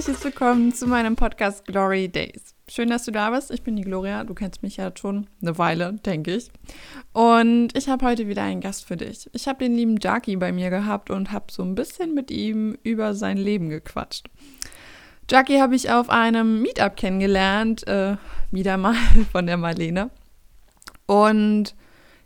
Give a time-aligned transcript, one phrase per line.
[0.00, 2.54] herzliches Willkommen zu meinem Podcast Glory Days.
[2.70, 3.50] Schön, dass du da bist.
[3.50, 4.24] Ich bin die Gloria.
[4.24, 6.50] Du kennst mich ja schon eine Weile, denke ich.
[7.12, 9.28] Und ich habe heute wieder einen Gast für dich.
[9.34, 12.78] Ich habe den lieben Jackie bei mir gehabt und habe so ein bisschen mit ihm
[12.82, 14.30] über sein Leben gequatscht.
[15.28, 18.16] Jackie habe ich auf einem Meetup kennengelernt, äh,
[18.50, 18.94] wieder mal
[19.32, 20.08] von der Marlene.
[21.04, 21.74] Und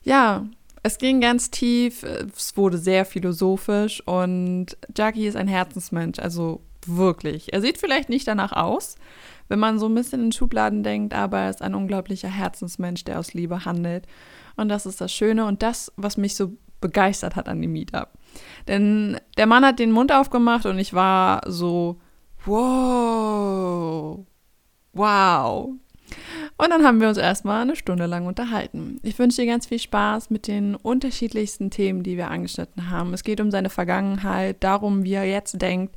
[0.05, 0.47] ja,
[0.85, 7.53] es ging ganz tief, es wurde sehr philosophisch und Jackie ist ein Herzensmensch, also wirklich.
[7.53, 8.97] Er sieht vielleicht nicht danach aus,
[9.49, 13.19] wenn man so ein bisschen in Schubladen denkt, aber er ist ein unglaublicher Herzensmensch, der
[13.19, 14.07] aus Liebe handelt.
[14.57, 18.11] Und das ist das Schöne und das, was mich so begeistert hat an dem Meetup.
[18.69, 22.01] Denn der Mann hat den Mund aufgemacht und ich war so,
[22.45, 24.19] wow,
[24.93, 25.71] wow.
[26.57, 29.01] Und dann haben wir uns erstmal eine Stunde lang unterhalten.
[29.03, 33.15] Ich wünsche dir ganz viel Spaß mit den unterschiedlichsten Themen, die wir angeschnitten haben.
[33.15, 35.97] Es geht um seine Vergangenheit, darum, wie er jetzt denkt,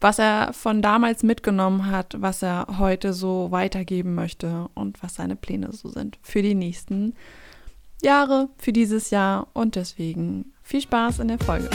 [0.00, 5.36] was er von damals mitgenommen hat, was er heute so weitergeben möchte und was seine
[5.36, 7.14] Pläne so sind für die nächsten
[8.02, 9.48] Jahre, für dieses Jahr.
[9.54, 11.68] Und deswegen viel Spaß in der Folge.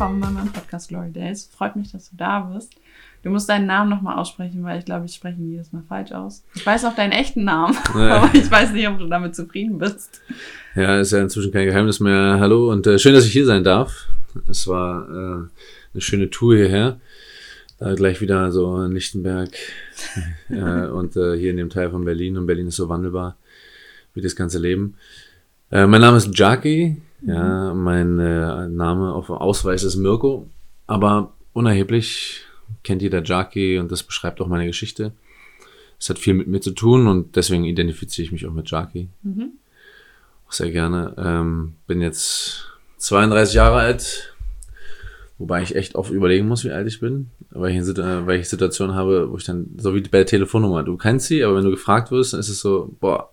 [0.00, 1.50] Willkommen bei meinem Podcast Glory Days.
[1.54, 2.72] Freut mich, dass du da bist.
[3.22, 6.12] Du musst deinen Namen nochmal aussprechen, weil ich glaube, ich spreche ihn jedes Mal falsch
[6.12, 6.42] aus.
[6.54, 8.22] Ich weiß auch deinen echten Namen, ja.
[8.22, 10.22] aber ich weiß nicht, ob du damit zufrieden bist.
[10.74, 12.38] Ja, ist ja inzwischen kein Geheimnis mehr.
[12.40, 14.06] Hallo und äh, schön, dass ich hier sein darf.
[14.48, 15.48] Es war äh,
[15.92, 16.98] eine schöne Tour hierher.
[17.78, 19.50] Äh, gleich wieder so in Lichtenberg
[20.48, 22.38] äh, und äh, hier in dem Teil von Berlin.
[22.38, 23.36] Und Berlin ist so wandelbar
[24.14, 24.94] wie das ganze Leben.
[25.70, 26.96] Äh, mein Name ist Jackie.
[27.22, 30.48] Ja, mein äh, Name auf Ausweis ist Mirko,
[30.86, 32.42] aber unerheblich
[32.82, 35.12] kennt jeder Jackie und das beschreibt auch meine Geschichte.
[35.98, 39.08] Es hat viel mit mir zu tun und deswegen identifiziere ich mich auch mit Jackie.
[39.22, 39.50] Mhm.
[40.48, 41.14] Auch sehr gerne.
[41.18, 44.34] Ähm, bin jetzt 32 Jahre alt,
[45.36, 48.48] wobei ich echt oft überlegen muss, wie alt ich bin, weil ich, äh, weil ich
[48.48, 51.64] Situationen habe, wo ich dann, so wie bei der Telefonnummer, du kennst sie, aber wenn
[51.64, 53.30] du gefragt wirst, dann ist es so, boah,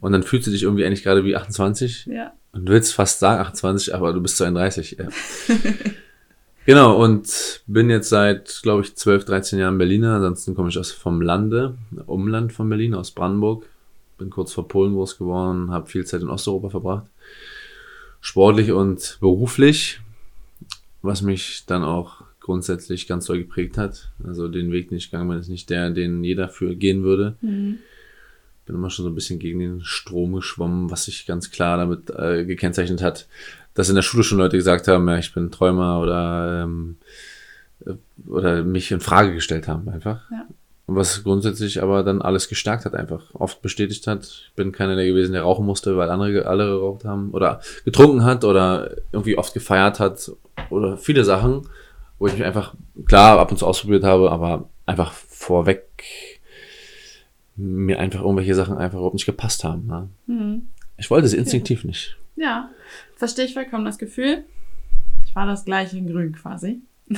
[0.00, 2.06] und dann fühlst du dich irgendwie eigentlich gerade wie 28.
[2.06, 2.32] Ja.
[2.52, 4.98] Und willst fast sagen 28, aber du bist 32.
[4.98, 5.08] Ja.
[6.66, 10.16] genau, und bin jetzt seit, glaube ich, 12, 13 Jahren Berliner.
[10.16, 13.66] Ansonsten komme ich aus vom Lande, Umland von Berlin, aus Brandenburg.
[14.18, 17.06] Bin kurz vor Polen groß geworden, habe viel Zeit in Osteuropa verbracht.
[18.20, 20.00] Sportlich und beruflich,
[21.02, 24.12] was mich dann auch grundsätzlich ganz doll geprägt hat.
[24.22, 27.36] Also den Weg, den ich gegangen bin, ist nicht der, den jeder für gehen würde.
[27.40, 27.78] Mhm
[28.64, 32.10] bin immer schon so ein bisschen gegen den Strom geschwommen, was sich ganz klar damit
[32.10, 33.26] äh, gekennzeichnet hat,
[33.74, 36.96] dass in der Schule schon Leute gesagt haben, ja, ich bin Träumer oder, ähm,
[37.84, 37.94] äh,
[38.26, 40.30] oder mich in Frage gestellt haben einfach.
[40.30, 40.46] Ja.
[40.86, 43.34] Was grundsätzlich aber dann alles gestärkt hat einfach.
[43.34, 47.06] Oft bestätigt hat, ich bin keiner der gewesen, der rauchen musste, weil andere alle geraucht
[47.06, 50.30] haben oder getrunken hat oder irgendwie oft gefeiert hat
[50.68, 51.66] oder viele Sachen,
[52.18, 52.74] wo ich mich einfach,
[53.06, 56.33] klar, ab und zu ausprobiert habe, aber einfach vorweg
[57.56, 59.86] mir einfach irgendwelche Sachen einfach überhaupt nicht gepasst haben.
[59.86, 60.08] Ne?
[60.26, 60.68] Mhm.
[60.96, 61.88] Ich wollte sie instinktiv ja.
[61.88, 62.16] nicht.
[62.36, 62.70] Ja,
[63.16, 64.44] verstehe ich vollkommen das Gefühl.
[65.24, 66.80] Ich war das gleiche in Grün quasi.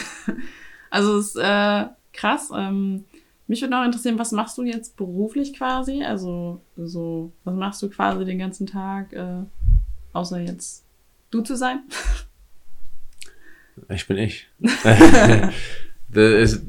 [0.90, 2.50] also es ist äh, krass.
[2.54, 3.04] Ähm,
[3.46, 6.02] mich würde noch interessieren, was machst du jetzt beruflich quasi?
[6.02, 9.42] Also so, was machst du quasi den ganzen Tag, äh,
[10.12, 10.84] außer jetzt
[11.30, 11.80] du zu sein?
[13.90, 14.48] Ich bin ich.
[14.58, 15.52] das
[16.14, 16.62] ist,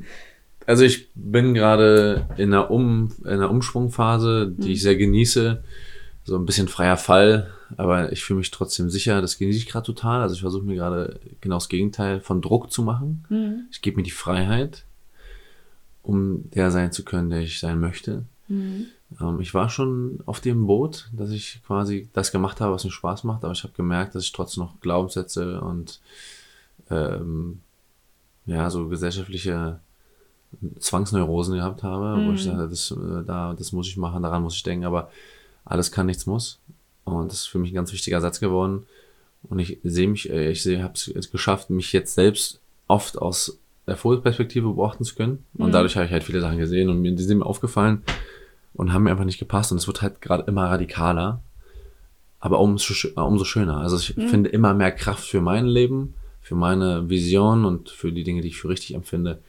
[0.67, 4.73] also ich bin gerade in einer, um, in einer Umschwungphase, die mhm.
[4.73, 5.63] ich sehr genieße.
[6.25, 9.21] So ein bisschen freier Fall, aber ich fühle mich trotzdem sicher.
[9.21, 10.21] Das genieße ich gerade total.
[10.21, 13.23] Also ich versuche mir gerade genau das Gegenteil von Druck zu machen.
[13.29, 13.67] Mhm.
[13.71, 14.83] Ich gebe mir die Freiheit,
[16.03, 18.25] um der sein zu können, der ich sein möchte.
[18.49, 18.87] Mhm.
[19.21, 22.91] Ähm, ich war schon auf dem Boot, dass ich quasi das gemacht habe, was mir
[22.91, 26.01] Spaß macht, aber ich habe gemerkt, dass ich trotzdem noch Glaubenssätze und
[26.89, 27.61] ähm,
[28.45, 29.79] ja, so gesellschaftliche
[30.79, 32.27] Zwangsneurosen gehabt habe, mhm.
[32.27, 32.51] wo ich mhm.
[32.51, 35.11] dachte, das, äh, da, das muss ich machen, daran muss ich denken, aber
[35.65, 36.59] alles kann, nichts muss.
[37.03, 38.85] Und das ist für mich ein ganz wichtiger Satz geworden.
[39.43, 43.59] Und ich sehe mich, äh, ich sehe, habe es geschafft, mich jetzt selbst oft aus
[43.85, 45.45] der Vogelperspektive beobachten zu können.
[45.57, 45.71] Und mhm.
[45.71, 48.03] dadurch habe ich halt viele Sachen gesehen und mir die sind mir aufgefallen
[48.73, 49.71] und haben mir einfach nicht gepasst.
[49.71, 51.41] Und es wird halt gerade immer radikaler,
[52.39, 53.77] aber umso, umso schöner.
[53.77, 54.27] Also ich mhm.
[54.27, 58.49] finde immer mehr Kraft für mein Leben, für meine Vision und für die Dinge, die
[58.49, 59.39] ich für richtig empfinde.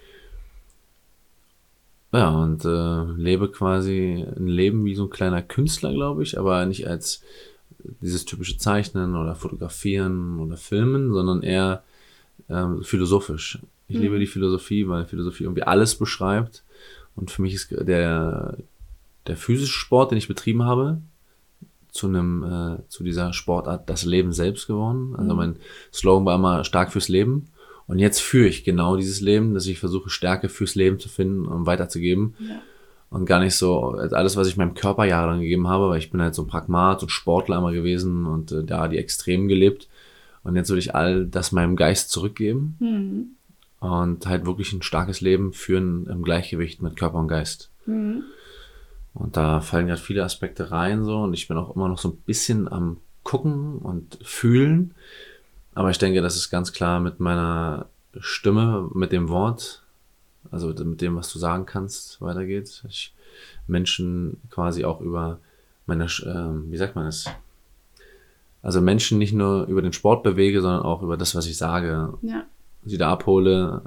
[2.12, 6.64] Ja, und äh, lebe quasi ein Leben wie so ein kleiner Künstler, glaube ich, aber
[6.64, 7.22] nicht als
[8.00, 11.82] dieses typische Zeichnen oder Fotografieren oder Filmen, sondern eher
[12.49, 13.58] ähm, philosophisch.
[13.88, 14.02] Ich mhm.
[14.02, 16.62] liebe die Philosophie, weil Philosophie irgendwie alles beschreibt.
[17.14, 18.56] Und für mich ist der,
[19.26, 21.00] der physische Sport, den ich betrieben habe,
[21.90, 25.14] zu einem, äh, zu dieser Sportart das Leben selbst geworden.
[25.16, 25.56] Also mein
[25.93, 27.49] Slogan war immer stark fürs Leben.
[27.88, 31.46] Und jetzt führe ich genau dieses Leben, dass ich versuche, Stärke fürs Leben zu finden
[31.46, 32.35] und weiterzugeben.
[32.38, 32.61] Ja.
[33.11, 36.11] Und gar nicht so also alles, was ich meinem Körper jahrelang gegeben habe, weil ich
[36.11, 39.88] bin halt so ein Pragmat und Sportler immer gewesen und äh, da die Extremen gelebt.
[40.44, 43.26] Und jetzt will ich all das meinem Geist zurückgeben Mhm.
[43.81, 47.70] und halt wirklich ein starkes Leben führen im Gleichgewicht mit Körper und Geist.
[47.87, 48.25] Mhm.
[49.14, 52.11] Und da fallen gerade viele Aspekte rein so und ich bin auch immer noch so
[52.11, 54.94] ein bisschen am gucken und fühlen.
[55.79, 57.87] Aber ich denke, dass es ganz klar mit meiner
[58.19, 59.85] Stimme, mit dem Wort,
[60.51, 62.83] also mit dem, was du sagen kannst, weitergeht.
[62.89, 63.15] Ich
[63.69, 65.39] Menschen quasi auch über
[65.87, 67.27] meine, ähm, wie sagt man es?
[68.61, 72.13] Also Menschen nicht nur über den Sport bewege, sondern auch über das, was ich sage.
[72.23, 72.45] Ja.
[72.85, 73.83] Sie da abhole,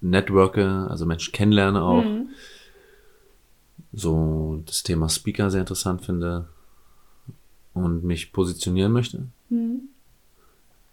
[0.00, 2.30] networke, also Menschen kennenlerne auch Mhm.
[3.92, 6.48] so das Thema Speaker sehr interessant finde
[7.74, 9.28] und mich positionieren möchte.
[9.50, 9.82] Mhm.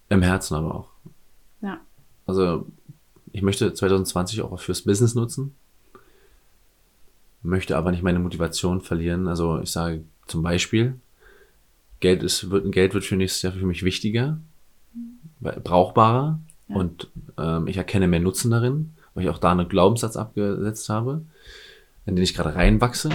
[0.10, 0.90] Im Herzen aber auch.
[1.62, 1.80] Ja.
[2.25, 2.68] Also
[3.31, 5.56] ich möchte 2020 auch fürs Business nutzen,
[7.42, 9.28] möchte aber nicht meine Motivation verlieren.
[9.28, 11.00] Also ich sage zum Beispiel,
[12.00, 14.40] Geld ist, wird, Geld wird für nächstes Jahr für mich wichtiger,
[15.42, 16.75] brauchbarer Ja.
[16.75, 21.22] und ähm, ich erkenne mehr Nutzen darin, weil ich auch da einen Glaubenssatz abgesetzt habe,
[22.06, 23.10] in den ich gerade reinwachse.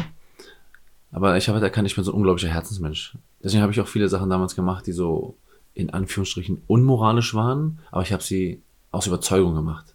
[1.12, 3.16] Aber ich habe halt erkannt, ich bin so ein unglaublicher Herzensmensch.
[3.42, 5.36] Deswegen habe ich auch viele Sachen damals gemacht, die so
[5.74, 9.94] in Anführungsstrichen unmoralisch waren, aber ich habe sie aus Überzeugung gemacht.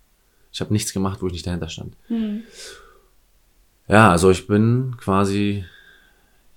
[0.51, 1.95] Ich habe nichts gemacht, wo ich nicht dahinter stand.
[2.09, 2.43] Mhm.
[3.87, 5.65] Ja, also ich bin quasi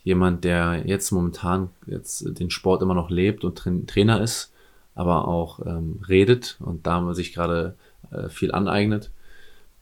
[0.05, 4.53] jemand, der jetzt momentan jetzt den Sport immer noch lebt und Train- Trainer ist,
[4.95, 7.77] aber auch ähm, redet und da sich gerade
[8.11, 9.11] äh, viel aneignet.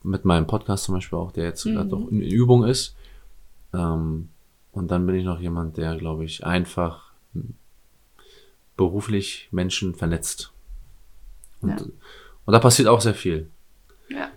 [0.03, 1.75] Mit meinem Podcast zum Beispiel auch, der jetzt Mhm.
[1.75, 2.95] gerade auch in Übung ist.
[3.73, 4.29] Ähm,
[4.71, 7.11] und dann bin ich noch jemand, der, glaube ich, einfach
[8.77, 10.53] beruflich Menschen vernetzt.
[11.61, 11.77] Und, Ja.
[12.45, 13.49] und da passiert auch sehr viel.
[14.09, 14.29] Ja.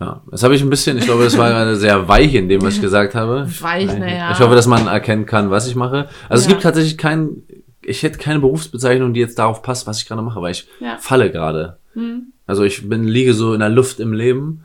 [0.00, 2.62] Ja, das habe ich ein bisschen, ich glaube, das war gerade sehr weich in dem,
[2.62, 3.46] was ich gesagt habe.
[3.60, 4.32] Weich, naja.
[4.32, 6.08] Ich hoffe, dass man erkennen kann, was ich mache.
[6.28, 6.50] Also es Ja.
[6.50, 7.44] gibt tatsächlich keinen,
[7.82, 10.96] ich hätte keine Berufsbezeichnung, die jetzt darauf passt, was ich gerade mache, weil ich Ja.
[10.98, 11.78] falle gerade.
[11.94, 12.32] Mhm.
[12.46, 14.64] Also ich bin, liege so in der Luft im Leben,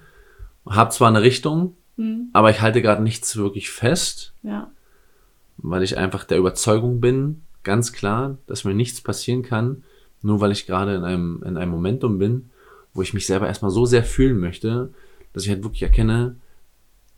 [0.67, 2.29] habe zwar eine Richtung, Mhm.
[2.33, 4.71] aber ich halte gerade nichts wirklich fest, Ja.
[5.57, 9.83] weil ich einfach der Überzeugung bin, ganz klar, dass mir nichts passieren kann,
[10.21, 12.49] nur weil ich gerade in einem, in einem Momentum bin,
[12.93, 14.89] wo ich mich selber erstmal so sehr fühlen möchte,
[15.33, 16.35] dass ich halt wirklich erkenne,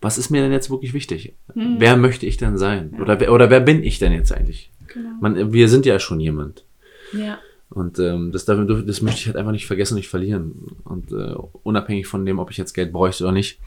[0.02, 1.36] was ist mir denn jetzt wirklich wichtig?
[1.54, 1.76] Mhm.
[1.80, 2.94] Wer möchte ich denn sein?
[2.96, 3.02] Ja.
[3.04, 4.72] Oder, wer- oder wer bin ich denn jetzt eigentlich?
[4.88, 5.10] Genau.
[5.22, 6.66] Man, wir sind ja schon jemand.
[7.14, 7.38] Ja.
[7.70, 10.68] Und ähm, das, das möchte ich halt einfach nicht vergessen, nicht verlieren.
[10.84, 13.60] Und äh, unabhängig von dem, ob ich jetzt Geld bräuchte oder nicht,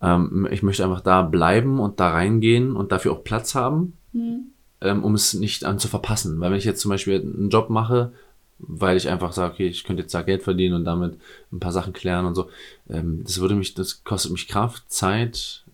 [0.00, 4.52] ähm, ich möchte einfach da bleiben und da reingehen und dafür auch Platz haben, Mhm.
[4.80, 6.40] Ähm, um es nicht an zu verpassen.
[6.40, 8.12] Weil wenn ich jetzt zum Beispiel einen Job mache,
[8.58, 11.18] weil ich einfach sage, okay, ich könnte jetzt da Geld verdienen und damit
[11.52, 12.48] ein paar Sachen klären und so,
[12.88, 15.64] ähm, das würde mich, das kostet mich Kraft, Zeit,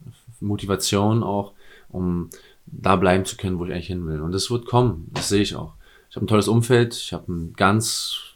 [0.40, 1.52] Motivation auch,
[1.88, 2.30] um
[2.66, 4.20] da bleiben zu können, wo ich eigentlich hin will.
[4.20, 5.74] Und das wird kommen, das sehe ich auch.
[6.10, 8.34] Ich habe ein tolles Umfeld, ich habe ein ganz,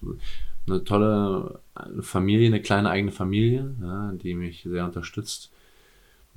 [0.67, 1.61] eine tolle
[2.01, 5.51] Familie, eine kleine eigene Familie, ja, die mich sehr unterstützt.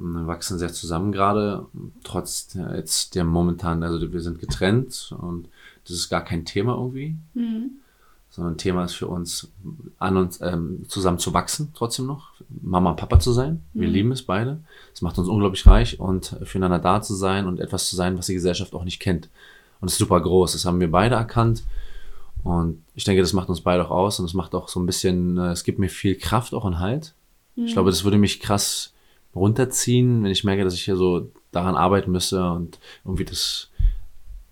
[0.04, 1.66] Wir wachsen sehr zusammen gerade,
[2.04, 5.48] trotz der, jetzt der momentan, also wir sind getrennt und
[5.84, 7.72] das ist gar kein Thema irgendwie, Mhm.
[8.30, 9.50] sondern Thema ist für uns,
[10.00, 12.32] an uns ähm, zusammen zu wachsen, trotzdem noch,
[12.62, 13.62] Mama und Papa zu sein.
[13.74, 13.94] Wir Mhm.
[13.94, 14.60] lieben es beide.
[14.94, 18.26] Es macht uns unglaublich reich und füreinander da zu sein und etwas zu sein, was
[18.28, 19.30] die Gesellschaft auch nicht kennt.
[19.82, 20.54] Und es ist super groß.
[20.54, 21.64] Das haben wir beide erkannt.
[22.44, 24.86] Und ich denke, das macht uns beide auch aus und es macht auch so ein
[24.88, 27.14] bisschen, äh, es gibt mir viel Kraft auch und Halt.
[27.56, 28.94] Ich glaube, das würde mich krass
[29.36, 33.70] runterziehen, wenn ich merke, dass ich hier so daran arbeiten müsste und irgendwie das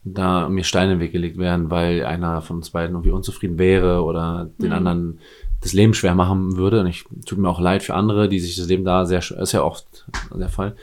[0.04, 4.04] da mir Steine im Weg gelegt werden, weil einer von uns beiden irgendwie unzufrieden wäre
[4.04, 4.74] oder den Mhm.
[4.74, 5.20] anderen
[5.62, 6.80] das Leben schwer machen würde.
[6.80, 9.52] Und ich tut mir auch leid für andere, die sich das Leben da sehr, ist
[9.52, 10.76] ja oft der Fall.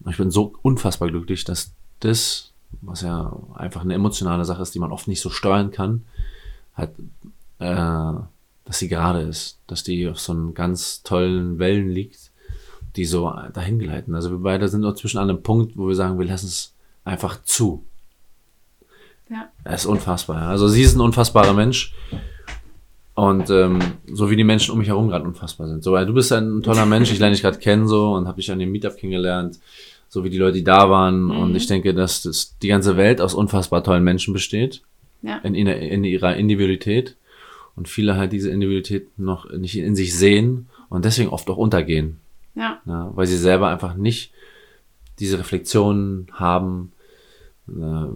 [0.00, 2.52] Und ich bin so unfassbar glücklich, dass das,
[2.82, 6.02] was ja einfach eine emotionale Sache ist, die man oft nicht so steuern kann,
[6.76, 6.90] halt,
[7.60, 8.12] äh,
[8.66, 12.30] dass sie gerade ist, dass die auf so einen ganz tollen Wellen liegt,
[12.96, 14.14] die so dahin gleiten.
[14.14, 16.72] Also wir beide sind noch zwischen einem Punkt, wo wir sagen, wir lassen es
[17.04, 17.84] einfach zu.
[19.30, 19.48] Ja.
[19.64, 20.42] Er ist unfassbar.
[20.48, 21.92] Also sie ist ein unfassbarer Mensch.
[23.14, 23.78] Und ähm,
[24.12, 25.84] so wie die Menschen um mich herum gerade unfassbar sind.
[25.84, 28.40] So, weil du bist ein toller Mensch, ich lerne dich gerade kennen so und habe
[28.40, 29.60] dich an dem Meetup kennengelernt,
[30.08, 31.24] so wie die Leute, die da waren.
[31.26, 31.30] Mhm.
[31.38, 34.82] Und ich denke, dass das die ganze Welt aus unfassbar tollen Menschen besteht
[35.22, 35.38] Ja.
[35.38, 37.16] in, ihrer- in ihrer Individualität
[37.76, 42.18] und viele halt diese Individualität noch nicht in sich sehen und deswegen oft auch untergehen,
[42.54, 42.80] Ja.
[42.86, 44.32] ja, weil sie selber einfach nicht
[45.18, 46.92] diese Reflexionen haben,
[47.68, 48.06] äh,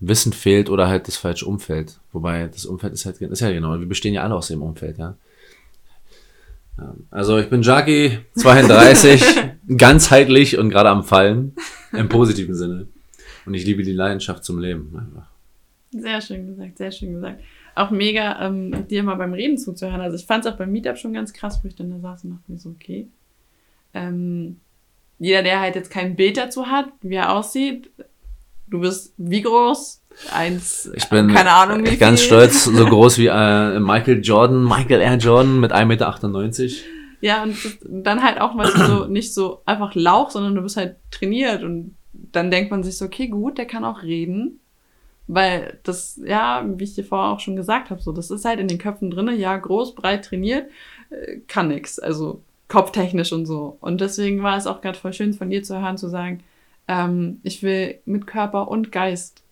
[0.00, 2.00] Wissen fehlt oder halt das falsche Umfeld.
[2.12, 4.98] Wobei das Umfeld ist halt, ist ja genau, wir bestehen ja alle aus dem Umfeld,
[4.98, 5.16] ja.
[7.10, 9.22] Also ich bin Jackie, 32,
[9.76, 11.54] ganzheitlich und gerade am Fallen,
[11.92, 12.86] im positiven Sinne.
[13.44, 15.28] Und ich liebe die Leidenschaft zum Leben einfach.
[15.92, 17.42] Sehr schön gesagt, sehr schön gesagt.
[17.74, 20.00] Auch mega, ähm, dir mal beim Reden zuzuhören.
[20.00, 22.24] Also ich fand es auch beim Meetup schon ganz krass, wo ich dann da saß
[22.24, 23.08] und dachte mir so, okay.
[23.94, 24.60] Ähm,
[25.18, 27.90] jeder, der halt jetzt kein Bild dazu hat, wie er aussieht,
[28.68, 30.02] du bist wie groß?
[30.32, 32.28] Eins, ich bin keine Ahnung wie ganz viel.
[32.28, 35.16] stolz, so groß wie äh, Michael Jordan, Michael R.
[35.16, 36.70] Jordan mit 1,98 Meter.
[37.20, 40.96] Ja, und dann halt auch mal so, nicht so einfach Lauch, sondern du bist halt
[41.10, 44.60] trainiert und dann denkt man sich so, okay, gut, der kann auch reden.
[45.26, 48.58] Weil das, ja, wie ich dir vorher auch schon gesagt habe, so, das ist halt
[48.58, 50.68] in den Köpfen drinne, ja, groß, breit, trainiert,
[51.10, 52.00] äh, kann nix.
[52.00, 53.76] Also kopftechnisch und so.
[53.80, 56.42] Und deswegen war es auch gerade voll schön von dir zu hören, zu sagen,
[56.88, 59.42] ähm, ich will mit Körper und Geist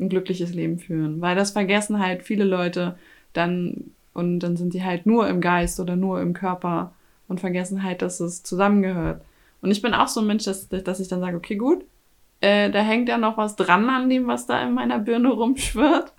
[0.00, 1.20] ein glückliches Leben führen.
[1.20, 2.98] Weil das vergessen halt viele Leute
[3.34, 6.92] dann und dann sind die halt nur im Geist oder nur im Körper
[7.28, 9.22] und vergessen halt, dass es zusammengehört.
[9.60, 11.84] Und ich bin auch so ein Mensch, dass, dass ich dann sage, okay, gut,
[12.40, 16.12] äh, da hängt ja noch was dran an dem, was da in meiner Birne rumschwirrt.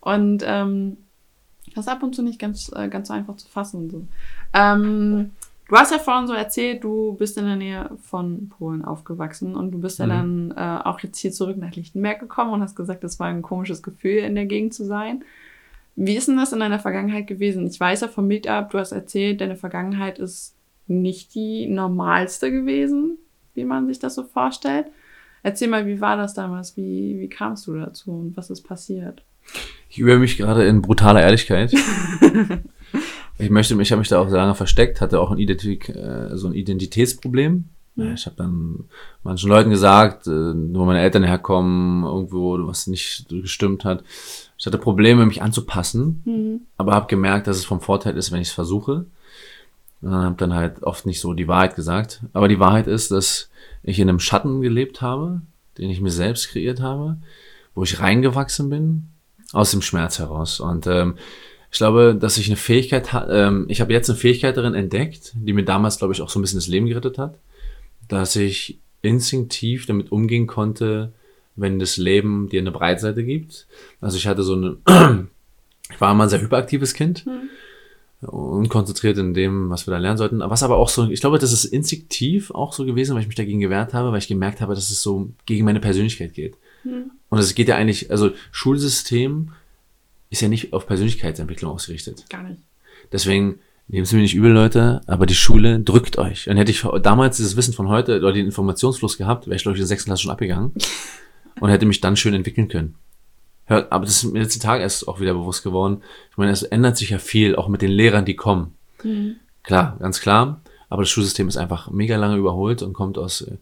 [0.00, 0.98] Und ähm,
[1.74, 3.90] das ist ab und zu nicht ganz, äh, ganz so einfach zu fassen.
[3.90, 4.06] So.
[4.52, 5.32] Ähm,
[5.68, 9.70] du hast ja vorhin so erzählt, du bist in der Nähe von Polen aufgewachsen und
[9.72, 10.10] du bist ja Mhm.
[10.10, 13.42] dann äh, auch jetzt hier zurück nach Lichtenberg gekommen und hast gesagt, das war ein
[13.42, 15.24] komisches Gefühl, in der Gegend zu sein.
[15.96, 17.66] Wie ist denn das in deiner Vergangenheit gewesen?
[17.66, 20.56] Ich weiß ja vom Meetup, du hast erzählt, deine Vergangenheit ist
[20.86, 23.16] nicht die normalste gewesen,
[23.54, 24.86] wie man sich das so vorstellt.
[25.44, 26.76] Erzähl mal, wie war das damals?
[26.76, 29.22] Wie, wie kamst du dazu und was ist passiert?
[29.88, 31.72] Ich übe mich gerade in brutaler Ehrlichkeit.
[33.38, 36.46] ich möchte, ich habe mich da auch lange versteckt, hatte auch ein, Identik, äh, so
[36.46, 37.64] ein Identitätsproblem.
[37.96, 38.14] Mhm.
[38.14, 38.84] Ich habe dann
[39.22, 44.04] manchen Leuten gesagt, äh, wo meine Eltern herkommen, irgendwo was nicht gestimmt hat.
[44.56, 46.60] Ich hatte Probleme, mich anzupassen, Mhm.
[46.76, 49.06] aber habe gemerkt, dass es vom Vorteil ist, wenn ich es versuche.
[50.00, 52.20] Und habe dann halt oft nicht so die Wahrheit gesagt.
[52.34, 53.48] Aber die Wahrheit ist, dass
[53.82, 55.40] ich in einem Schatten gelebt habe,
[55.78, 57.16] den ich mir selbst kreiert habe,
[57.74, 59.08] wo ich reingewachsen bin,
[59.52, 60.60] aus dem Schmerz heraus.
[60.60, 61.14] Und ähm,
[61.74, 65.52] ich glaube, dass ich eine Fähigkeit ähm, ich habe jetzt eine Fähigkeit darin entdeckt, die
[65.52, 67.36] mir damals, glaube ich, auch so ein bisschen das Leben gerettet hat,
[68.06, 71.12] dass ich instinktiv damit umgehen konnte,
[71.56, 73.66] wenn das Leben dir eine Breitseite gibt.
[74.00, 74.76] Also ich hatte so eine,
[75.90, 77.26] ich war immer ein sehr hyperaktives Kind,
[78.20, 80.38] unkonzentriert in dem, was wir da lernen sollten.
[80.38, 83.34] Was aber auch so, ich glaube, das ist instinktiv auch so gewesen, weil ich mich
[83.34, 86.56] dagegen gewehrt habe, weil ich gemerkt habe, dass es so gegen meine Persönlichkeit geht.
[87.30, 89.50] Und es geht ja eigentlich, also Schulsystem
[90.34, 92.24] ist ja nicht auf Persönlichkeitsentwicklung ausgerichtet.
[92.28, 92.60] Gar nicht.
[93.12, 96.48] Deswegen nehmt es mir nicht übel, Leute, aber die Schule drückt euch.
[96.48, 99.76] Und hätte ich damals dieses Wissen von heute oder den Informationsfluss gehabt, wäre ich, glaube
[99.76, 100.72] ich, in der sechsten Klasse schon abgegangen
[101.60, 102.96] und hätte mich dann schön entwickeln können.
[103.66, 106.02] Hört, aber das ist mir letzten Tag erst auch wieder bewusst geworden.
[106.30, 108.74] Ich meine, es ändert sich ja viel, auch mit den Lehrern, die kommen.
[109.62, 110.60] Klar, ganz klar.
[110.90, 113.56] Aber das Schulsystem ist einfach mega lange überholt und kommt aus, äh,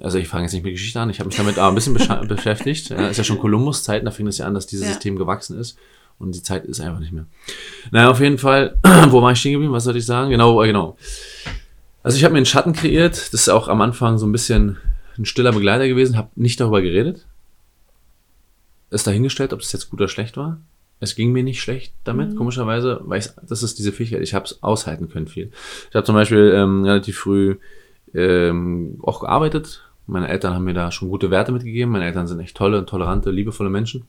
[0.00, 1.94] also ich fange jetzt nicht mit Geschichte an, ich habe mich damit aber ein bisschen
[2.28, 2.90] beschäftigt.
[2.90, 4.92] Ja, ist ja schon Kolumbus-Zeiten, da fing es ja an, dass dieses Ja.
[4.92, 5.76] System gewachsen ist.
[6.18, 7.26] Und die Zeit ist einfach nicht mehr.
[7.92, 8.76] Naja, auf jeden Fall,
[9.10, 9.72] wo war ich stehen geblieben?
[9.72, 10.30] Was sollte ich sagen?
[10.30, 10.96] Genau, äh, genau.
[12.02, 13.16] Also ich habe mir einen Schatten kreiert.
[13.16, 14.78] Das ist auch am Anfang so ein bisschen
[15.16, 16.16] ein stiller Begleiter gewesen.
[16.16, 17.26] Habe nicht darüber geredet.
[18.90, 20.60] Ist dahingestellt, ob es jetzt gut oder schlecht war.
[21.00, 24.22] Es ging mir nicht schlecht damit, komischerweise, weil ich, das ist diese Fähigkeit.
[24.22, 25.52] Ich habe es aushalten können viel.
[25.90, 27.56] Ich habe zum Beispiel ähm, relativ früh
[28.14, 29.82] ähm, auch gearbeitet.
[30.06, 31.92] Meine Eltern haben mir da schon gute Werte mitgegeben.
[31.92, 34.04] Meine Eltern sind echt tolle, tolerante, liebevolle Menschen.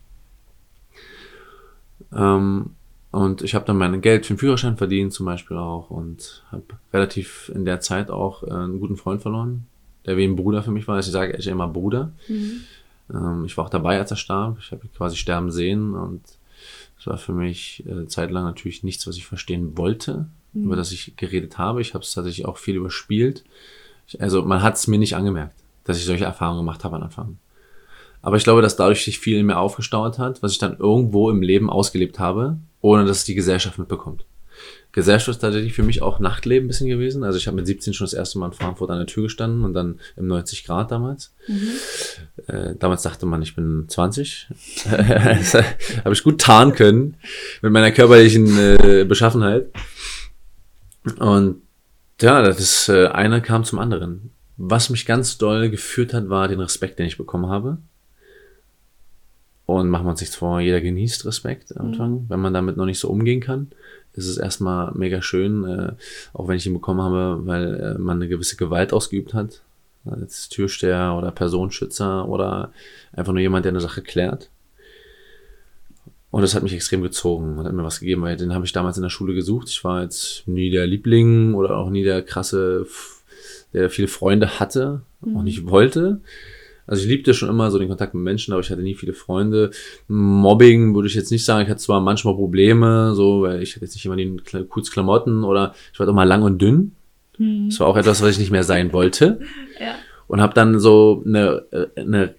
[2.14, 2.72] Ähm,
[3.12, 6.64] und ich habe dann mein Geld für den Führerschein verdient zum Beispiel auch und habe
[6.94, 9.66] relativ in der Zeit auch äh, einen guten Freund verloren,
[10.06, 11.00] der wie ein Bruder für mich war.
[11.00, 12.12] Ich sage echt immer Bruder.
[13.14, 14.58] Ähm, ich war auch dabei, als er starb.
[14.60, 16.22] Ich habe ihn quasi sterben sehen und
[17.00, 21.16] es war für mich äh, zeitlang natürlich nichts, was ich verstehen wollte, über das ich
[21.16, 21.82] geredet habe.
[21.82, 23.44] Ich habe es tatsächlich auch viel überspielt.
[24.20, 27.38] Also man hat es mir nicht angemerkt, dass ich solche Erfahrungen gemacht habe am Anfang.
[28.22, 31.30] Aber ich glaube, dass dadurch sich viel in mir aufgestaut hat, was ich dann irgendwo
[31.30, 34.26] im Leben ausgelebt habe, ohne dass die Gesellschaft mitbekommt.
[34.92, 37.24] Gesellschaft ist tatsächlich für mich auch Nachtleben ein bisschen gewesen.
[37.24, 39.64] Also ich habe mit 17 schon das erste Mal in Frankfurt an der Tür gestanden
[39.64, 41.32] und dann im 90 Grad damals.
[42.48, 44.48] Äh, damals dachte man, ich bin 20.
[44.90, 45.54] Das
[46.04, 47.18] habe ich gut tarnen können
[47.62, 49.68] mit meiner körperlichen äh, Beschaffenheit.
[51.20, 51.62] Und
[52.22, 54.32] ja, das ist, äh, eine kam zum anderen.
[54.58, 57.78] Was mich ganz doll geführt hat, war den Respekt, den ich bekommen habe.
[59.66, 62.26] Und machen wir uns nichts vor, jeder genießt Respekt am Anfang.
[62.28, 63.68] Wenn man damit noch nicht so umgehen kann,
[64.14, 65.94] ist es erstmal mega schön, äh,
[66.34, 69.62] auch wenn ich ihn bekommen habe, weil äh, man eine gewisse Gewalt ausgeübt hat.
[70.06, 72.72] Als Türsteher oder Personenschützer oder
[73.14, 74.50] einfach nur jemand, der eine Sache klärt.
[76.32, 78.72] Und das hat mich extrem gezogen und hat mir was gegeben, weil den habe ich
[78.72, 79.68] damals in der Schule gesucht.
[79.70, 82.86] Ich war jetzt nie der Liebling oder auch nie der krasse,
[83.74, 85.38] der viele Freunde hatte, mhm.
[85.38, 86.22] auch nicht wollte.
[86.86, 89.14] Also ich liebte schon immer so den Kontakt mit Menschen, aber ich hatte nie viele
[89.14, 89.70] Freunde.
[90.08, 91.64] Mobbing würde ich jetzt nicht sagen.
[91.64, 94.38] Ich hatte zwar manchmal Probleme, so, weil ich hatte jetzt nicht immer die
[94.70, 96.96] coolsten Klamotten oder ich war auch mal lang und dünn.
[97.38, 97.70] Mhm.
[97.70, 99.40] Das war auch etwas, was ich nicht mehr sein wollte.
[99.80, 99.96] ja.
[100.28, 102.36] Und habe dann so eine, äh, eine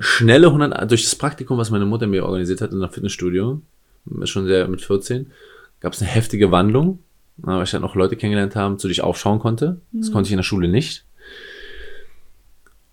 [0.00, 3.60] schnelle 100, durch das Praktikum, was meine Mutter mir organisiert hat in einem Fitnessstudio,
[4.24, 5.30] schon sehr mit 14,
[5.80, 6.98] gab es eine heftige Wandlung,
[7.36, 9.80] weil ich dann auch Leute kennengelernt habe, zu denen ich aufschauen konnte.
[9.92, 10.12] Das mhm.
[10.12, 11.04] konnte ich in der Schule nicht.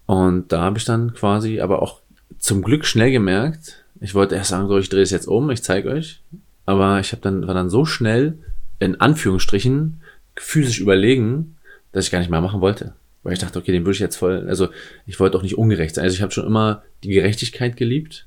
[0.06, 2.02] Und da habe ich dann quasi aber auch
[2.40, 5.64] zum Glück schnell gemerkt, ich wollte erst sagen, so, ich drehe es jetzt um, ich
[5.64, 6.22] zeige euch.
[6.66, 8.38] Aber ich habe dann, war dann so schnell,
[8.80, 10.02] in Anführungsstrichen,
[10.36, 11.58] physisch überlegen,
[11.92, 12.94] dass ich gar nicht mehr machen wollte.
[13.24, 14.70] Weil ich dachte, okay, den würde ich jetzt voll, also
[15.06, 16.04] ich wollte auch nicht ungerecht sein.
[16.04, 18.26] Also ich habe schon immer die Gerechtigkeit geliebt.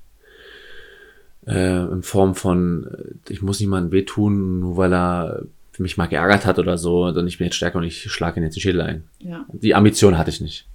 [1.47, 5.43] Äh, in Form von, äh, ich muss niemandem wehtun, nur weil er
[5.79, 8.45] mich mal geärgert hat oder so, dann ich bin jetzt stärker und ich schlage ihn
[8.45, 9.05] jetzt den Schädel ein.
[9.19, 9.47] Ja.
[9.53, 10.67] Die Ambition hatte ich nicht.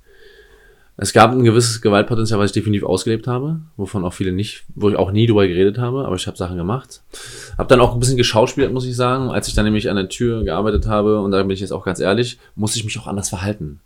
[0.98, 4.90] Es gab ein gewisses Gewaltpotenzial, was ich definitiv ausgelebt habe, wovon auch viele nicht, wo
[4.90, 7.02] ich auch nie drüber geredet habe, aber ich habe Sachen gemacht.
[7.58, 9.30] Hab dann auch ein bisschen geschauspielt, muss ich sagen.
[9.30, 11.84] Als ich dann nämlich an der Tür gearbeitet habe, und da bin ich jetzt auch
[11.84, 13.82] ganz ehrlich, musste ich mich auch anders verhalten.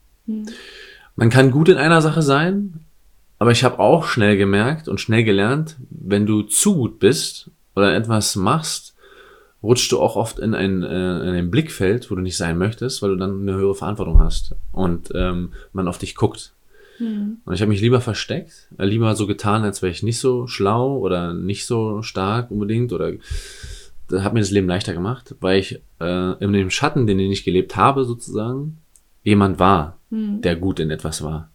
[1.15, 2.86] Man kann gut in einer Sache sein,
[3.39, 7.95] aber ich habe auch schnell gemerkt und schnell gelernt, wenn du zu gut bist oder
[7.95, 8.95] etwas machst,
[9.62, 13.01] rutschst du auch oft in ein, äh, in ein Blickfeld, wo du nicht sein möchtest,
[13.01, 16.53] weil du dann eine höhere Verantwortung hast und ähm, man auf dich guckt.
[17.00, 17.38] Mhm.
[17.45, 20.47] Und ich habe mich lieber versteckt, äh, lieber so getan, als wäre ich nicht so
[20.47, 23.12] schlau oder nicht so stark unbedingt oder
[24.08, 27.43] das hat mir das Leben leichter gemacht, weil ich äh, in dem Schatten, den ich
[27.43, 28.80] gelebt habe, sozusagen,
[29.23, 30.41] jemand war, hm.
[30.41, 31.50] der gut in etwas war.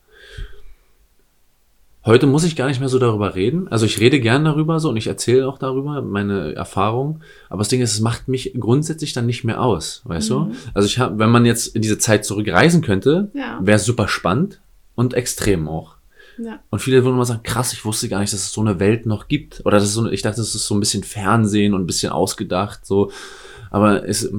[2.07, 3.67] Heute muss ich gar nicht mehr so darüber reden.
[3.69, 7.21] Also ich rede gern darüber so und ich erzähle auch darüber meine Erfahrung.
[7.49, 10.35] Aber das Ding ist, es macht mich grundsätzlich dann nicht mehr aus, weißt mhm.
[10.35, 10.53] du?
[10.75, 13.59] Also ich habe, wenn man jetzt in diese Zeit zurückreisen könnte, ja.
[13.63, 14.61] wäre es super spannend
[14.95, 15.97] und extrem auch.
[16.37, 16.61] Ja.
[16.69, 19.07] Und viele würden immer sagen, krass, ich wusste gar nicht, dass es so eine Welt
[19.07, 19.63] noch gibt.
[19.65, 22.13] Oder das ist so, ich dachte, das ist so ein bisschen Fernsehen und ein bisschen
[22.13, 23.11] ausgedacht, so.
[23.71, 24.31] Aber es,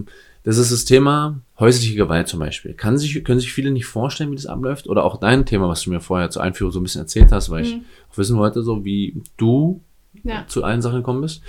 [0.46, 2.74] das ist das Thema häusliche Gewalt zum Beispiel.
[2.74, 4.88] Kann sich, können sich viele nicht vorstellen, wie das abläuft?
[4.88, 7.50] Oder auch dein Thema, was du mir vorher zur Einführung so ein bisschen erzählt hast,
[7.50, 7.68] weil mhm.
[7.68, 7.76] ich
[8.12, 9.82] auch wissen wollte, so wie du
[10.24, 10.46] ja.
[10.48, 11.42] zu allen Sachen gekommen bist.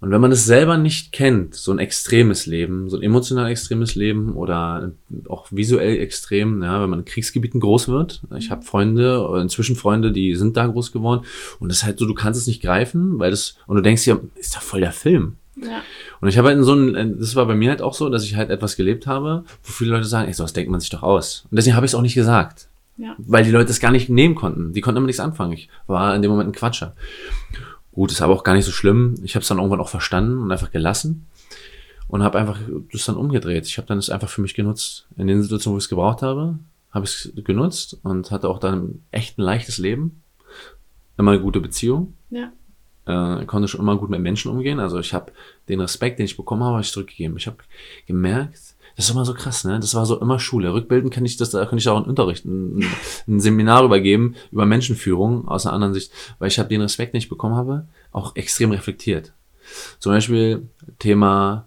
[0.00, 3.94] Und wenn man es selber nicht kennt, so ein extremes Leben, so ein emotional extremes
[3.94, 4.90] Leben oder
[5.28, 8.20] auch visuell extrem, ja, wenn man in Kriegsgebieten groß wird.
[8.36, 11.24] Ich habe Freunde, inzwischen Freunde, die sind da groß geworden.
[11.60, 14.04] Und das ist halt so, du kannst es nicht greifen, weil das, und du denkst
[14.04, 15.36] dir, ist da voll der Film.
[15.62, 15.82] Ja.
[16.20, 18.24] Und ich habe halt in so ein, das war bei mir halt auch so, dass
[18.24, 21.02] ich halt etwas gelebt habe, wo viele Leute sagen, ey, sowas denkt man sich doch
[21.02, 21.44] aus.
[21.50, 22.68] Und deswegen habe ich es auch nicht gesagt.
[22.96, 23.14] Ja.
[23.18, 24.72] Weil die Leute das gar nicht nehmen konnten.
[24.72, 25.52] Die konnten immer nichts anfangen.
[25.52, 26.94] Ich war in dem Moment ein Quatscher.
[27.92, 29.16] Gut, ist aber auch gar nicht so schlimm.
[29.22, 31.26] Ich habe es dann irgendwann auch verstanden und einfach gelassen
[32.08, 32.58] und habe einfach
[32.92, 33.66] das dann umgedreht.
[33.66, 35.06] Ich habe dann es einfach für mich genutzt.
[35.16, 36.58] In den Situationen, wo ich es gebraucht habe,
[36.90, 40.22] habe ich es genutzt und hatte auch dann echt ein leichtes Leben.
[41.18, 42.14] Immer eine gute Beziehung.
[42.30, 42.52] Ja
[43.06, 44.80] äh, konnte schon immer gut mit Menschen umgehen.
[44.80, 45.32] Also ich habe
[45.68, 47.36] den Respekt, den ich bekommen habe, habe ich zurückgegeben.
[47.36, 47.58] Ich habe
[48.06, 48.58] gemerkt,
[48.96, 49.80] das ist immer so krass, ne?
[49.80, 50.72] Das war so immer Schule.
[50.74, 52.84] Rückbilden kann ich das, da kann ich auch einen Unterricht, ein,
[53.26, 57.18] ein Seminar übergeben über Menschenführung aus einer anderen Sicht, weil ich habe den Respekt, den
[57.18, 59.32] ich bekommen habe, auch extrem reflektiert.
[59.98, 61.66] Zum Beispiel Thema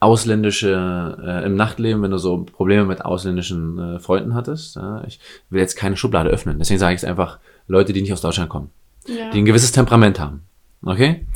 [0.00, 4.74] ausländische äh, im Nachtleben, wenn du so Probleme mit ausländischen äh, Freunden hattest.
[4.74, 6.58] Ja, ich will jetzt keine Schublade öffnen.
[6.58, 8.70] Deswegen sage ich es einfach, Leute, die nicht aus Deutschland kommen
[9.06, 9.30] ja.
[9.30, 10.42] die ein gewisses Temperament haben.
[10.84, 11.26] Okay?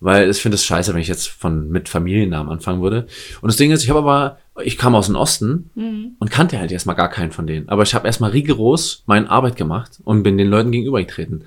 [0.00, 3.06] Weil ich finde es scheiße, wenn ich jetzt von mit Familiennamen anfangen würde.
[3.40, 6.16] Und das Ding ist, ich habe aber, ich kam aus dem Osten mhm.
[6.18, 7.68] und kannte halt erstmal gar keinen von denen.
[7.68, 11.44] Aber ich habe erstmal rigoros meine Arbeit gemacht und bin den Leuten gegenübergetreten.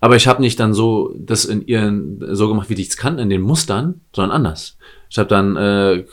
[0.00, 3.18] Aber ich habe nicht dann so das in ihren so gemacht, wie ich es kann,
[3.18, 4.76] in den Mustern, sondern anders.
[5.08, 6.04] Ich habe dann äh,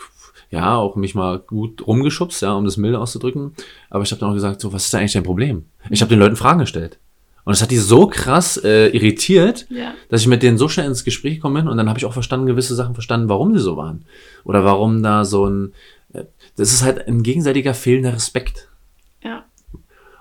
[0.52, 3.54] ja auch mich mal gut rumgeschubst, ja, um das milde auszudrücken.
[3.90, 5.66] Aber ich habe dann auch gesagt, so, was ist da eigentlich dein Problem?
[5.90, 7.00] Ich habe den Leuten Fragen gestellt.
[7.46, 9.94] Und das hat die so krass äh, irritiert, ja.
[10.10, 12.14] dass ich mit denen so schnell ins Gespräch gekommen bin und dann habe ich auch
[12.14, 14.06] verstanden, gewisse Sachen verstanden, warum sie so waren.
[14.46, 15.74] Oder warum da so ein.
[16.14, 16.24] Äh,
[16.56, 18.70] das ist halt ein gegenseitiger fehlender Respekt.
[19.24, 19.44] Ja.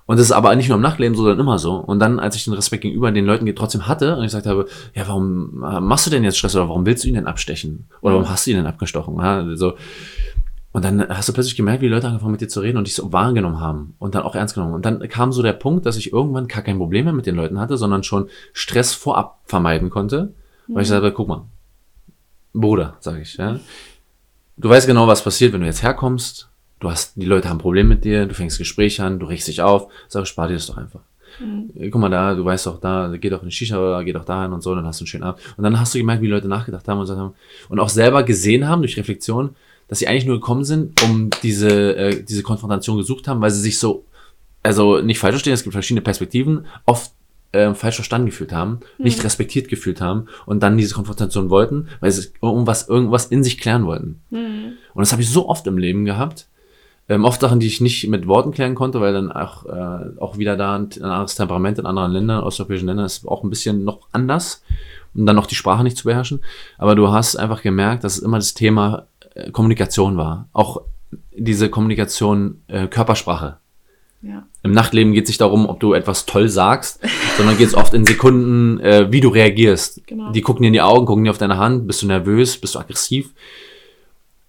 [0.06, 1.74] Und das ist aber nicht nur im Nachtleben so, sondern immer so.
[1.74, 4.66] Und dann, als ich den Respekt gegenüber den Leuten trotzdem hatte und ich gesagt habe,
[4.94, 7.85] ja, warum äh, machst du denn jetzt Stress oder warum willst du ihn denn abstechen?
[8.00, 9.16] Oder warum hast du ihn denn abgestochen?
[9.18, 9.74] Ja, so,
[10.72, 12.87] und dann hast du plötzlich gemerkt, wie die Leute angefangen mit dir zu reden und
[12.87, 14.72] dich so wahrgenommen haben und dann auch ernst genommen.
[14.72, 17.37] Und dann kam so der Punkt, dass ich irgendwann gar kein Problem mehr mit den
[17.37, 20.32] Leuten hatte, sondern schon Stress vorab vermeiden konnte.
[20.66, 20.74] Mhm.
[20.74, 21.44] Weil ich sagte, guck mal,
[22.54, 23.61] Bruder, sage ich, ja.
[24.56, 26.48] Du weißt genau, was passiert, wenn du jetzt herkommst.
[26.80, 29.48] Du hast, die Leute haben ein Problem mit dir, du fängst Gespräch an, du regst
[29.48, 31.00] dich auf, sag, spar dir das doch einfach.
[31.38, 31.70] Mhm.
[31.90, 34.24] Guck mal da, du weißt doch da, geh doch in die Shisha oder geh doch
[34.24, 35.40] dahin und so, dann hast du einen schönen Abend.
[35.56, 37.35] Und dann hast du gemerkt, wie Leute nachgedacht haben und, haben,
[37.68, 39.54] und auch selber gesehen haben durch Reflexion,
[39.92, 43.61] dass sie eigentlich nur gekommen sind, um diese, äh, diese Konfrontation gesucht haben, weil sie
[43.61, 44.07] sich so,
[44.62, 47.12] also nicht falsch verstehen, es gibt verschiedene Perspektiven, oft
[47.52, 49.05] äh, falsch verstanden gefühlt haben, mhm.
[49.05, 53.59] nicht respektiert gefühlt haben und dann diese Konfrontation wollten, weil sie irgendwas, irgendwas in sich
[53.59, 54.22] klären wollten.
[54.31, 54.78] Mhm.
[54.94, 56.48] Und das habe ich so oft im Leben gehabt.
[57.11, 60.38] Ähm, oft Sachen, die ich nicht mit Worten klären konnte, weil dann auch, äh, auch
[60.38, 63.85] wieder da ein, ein anderes Temperament in anderen Ländern, osteuropäischen Ländern, ist auch ein bisschen
[63.85, 64.62] noch anders,
[65.12, 66.40] um dann noch die Sprache nicht zu beherrschen.
[66.78, 69.07] Aber du hast einfach gemerkt, dass es immer das Thema
[69.53, 70.49] Kommunikation war.
[70.53, 70.83] Auch
[71.37, 73.59] diese Kommunikation äh, Körpersprache.
[74.23, 74.45] Ja.
[74.62, 77.01] Im Nachtleben geht es nicht darum, ob du etwas toll sagst,
[77.37, 80.07] sondern geht es oft in Sekunden, äh, wie du reagierst.
[80.07, 80.31] Genau.
[80.31, 82.75] Die gucken dir in die Augen, gucken dir auf deine Hand, bist du nervös, bist
[82.75, 83.35] du aggressiv.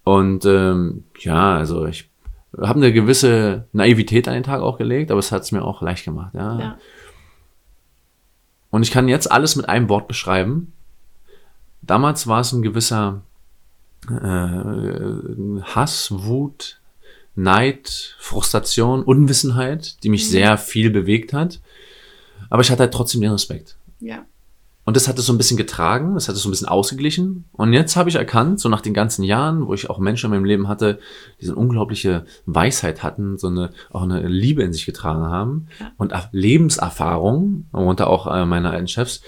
[0.04, 2.08] Und ähm, ja, also ich
[2.60, 5.82] habe eine gewisse Naivität an den Tag auch gelegt, aber es hat es mir auch
[5.82, 6.34] leicht gemacht.
[6.34, 6.60] Ja.
[6.60, 6.78] ja.
[8.70, 10.72] Und ich kann jetzt alles mit einem Wort beschreiben.
[11.82, 13.22] Damals war es ein gewisser
[14.10, 16.80] äh, Hass, Wut,
[17.34, 20.30] Neid, Frustration, Unwissenheit, die mich mhm.
[20.30, 21.60] sehr viel bewegt hat.
[22.50, 23.76] Aber ich hatte halt trotzdem den Respekt.
[24.00, 24.24] Ja.
[24.84, 27.46] Und das hat es so ein bisschen getragen, das hat es so ein bisschen ausgeglichen.
[27.52, 30.32] Und jetzt habe ich erkannt, so nach den ganzen Jahren, wo ich auch Menschen in
[30.32, 30.98] meinem Leben hatte,
[31.40, 35.68] die so eine unglaubliche Weisheit hatten, so eine, auch eine Liebe in sich getragen haben
[35.80, 35.92] ja.
[35.96, 39.22] und Lebenserfahrung, darunter auch äh, meine alten Chefs,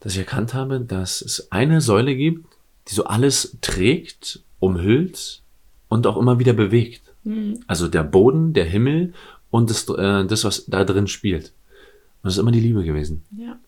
[0.00, 2.44] dass ich erkannt habe, dass es eine Säule gibt,
[2.88, 5.42] die so alles trägt, umhüllt
[5.88, 7.02] und auch immer wieder bewegt.
[7.24, 7.60] Mhm.
[7.66, 9.12] Also der Boden, der Himmel
[9.50, 11.52] und das, äh, das, was da drin spielt.
[12.22, 13.24] Und das ist immer die Liebe gewesen.
[13.36, 13.58] Ja.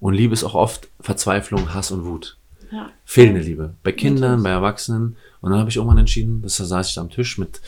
[0.00, 2.36] Und Liebe ist auch oft Verzweiflung, Hass und Wut.
[2.70, 2.90] Ja.
[3.04, 3.74] Fehlende Liebe.
[3.82, 5.16] Bei Kindern, bei Erwachsenen.
[5.40, 7.60] Und dann habe ich irgendwann entschieden, dass da saß ich am Tisch mit,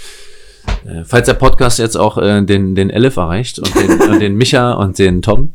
[0.84, 4.36] äh, falls der Podcast jetzt auch äh, den, den Elif erreicht und den, und den
[4.36, 5.52] Micha und den Tom,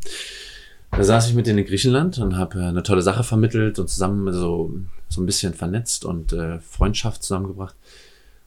[0.90, 3.88] da saß ich mit denen in Griechenland und habe äh, eine tolle Sache vermittelt und
[3.88, 4.74] zusammen so,
[5.08, 7.74] so ein bisschen vernetzt und äh, Freundschaft zusammengebracht.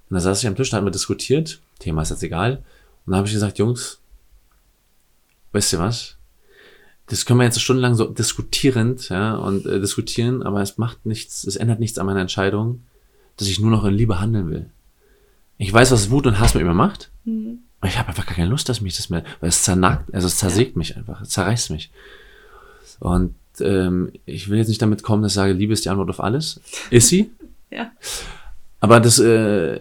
[0.10, 2.64] Und da saß ich am Tisch, da haben wir diskutiert, Thema ist jetzt egal.
[3.06, 4.00] Und da habe ich gesagt, Jungs,
[5.52, 6.20] weißt du was?
[7.10, 11.44] das können wir jetzt stundenlang so diskutierend, ja, und äh, diskutieren, aber es macht nichts,
[11.44, 12.84] es ändert nichts an meiner Entscheidung,
[13.38, 14.70] dass ich nur noch in Liebe handeln will.
[15.58, 17.60] Ich weiß, was Wut und Hass mit mir macht, mhm.
[17.80, 20.28] aber ich habe einfach gar keine Lust, dass mich das mehr, weil es zernagt, also
[20.28, 21.92] es zersägt mich einfach, es zerreißt mich.
[23.00, 26.10] Und ähm, ich will jetzt nicht damit kommen, dass ich sage, Liebe ist die Antwort
[26.10, 26.62] auf alles.
[26.90, 27.32] Ist sie?
[27.72, 27.92] ja.
[28.82, 29.80] Aber das äh,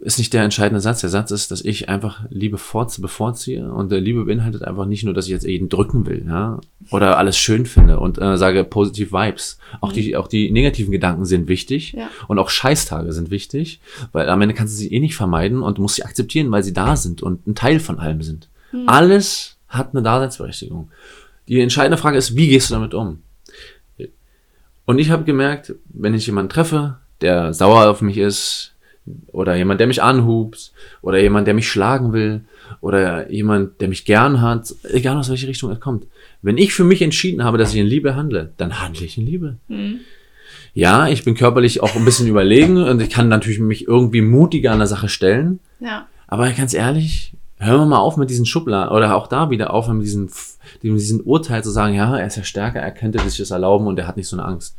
[0.00, 1.00] ist nicht der entscheidende Satz.
[1.00, 2.58] Der Satz ist, dass ich einfach Liebe
[2.98, 3.72] bevorziehe.
[3.72, 7.18] Und äh, Liebe beinhaltet einfach nicht nur, dass ich jetzt jeden drücken will, ja, oder
[7.18, 9.58] alles schön finde und äh, sage positive Vibes.
[9.80, 10.16] Auch die, mhm.
[10.16, 12.08] auch die negativen Gedanken sind wichtig ja.
[12.26, 15.78] und auch Scheißtage sind wichtig, weil am Ende kannst du sie eh nicht vermeiden und
[15.78, 18.48] musst sie akzeptieren, weil sie da sind und ein Teil von allem sind.
[18.72, 18.88] Mhm.
[18.88, 20.90] Alles hat eine Daseinsberechtigung.
[21.48, 23.22] Die entscheidende Frage ist, wie gehst du damit um?
[24.84, 28.72] Und ich habe gemerkt, wenn ich jemanden treffe, der sauer auf mich ist,
[29.28, 32.42] oder jemand, der mich anhubt, oder jemand, der mich schlagen will,
[32.80, 36.06] oder jemand, der mich gern hat, egal aus welche Richtung er kommt.
[36.42, 39.26] Wenn ich für mich entschieden habe, dass ich in Liebe handle, dann handle ich in
[39.26, 39.56] Liebe.
[39.68, 40.00] Mhm.
[40.74, 44.72] Ja, ich bin körperlich auch ein bisschen überlegen und ich kann natürlich mich irgendwie mutiger
[44.72, 45.60] an der Sache stellen.
[45.80, 46.06] Ja.
[46.26, 49.88] Aber ganz ehrlich, hören wir mal auf mit diesen Schubladen oder auch da wieder auf
[49.88, 50.28] mit diesen,
[50.82, 53.86] mit diesen Urteil zu sagen, ja, er ist ja stärker, er könnte sich das erlauben
[53.86, 54.76] und er hat nicht so eine Angst.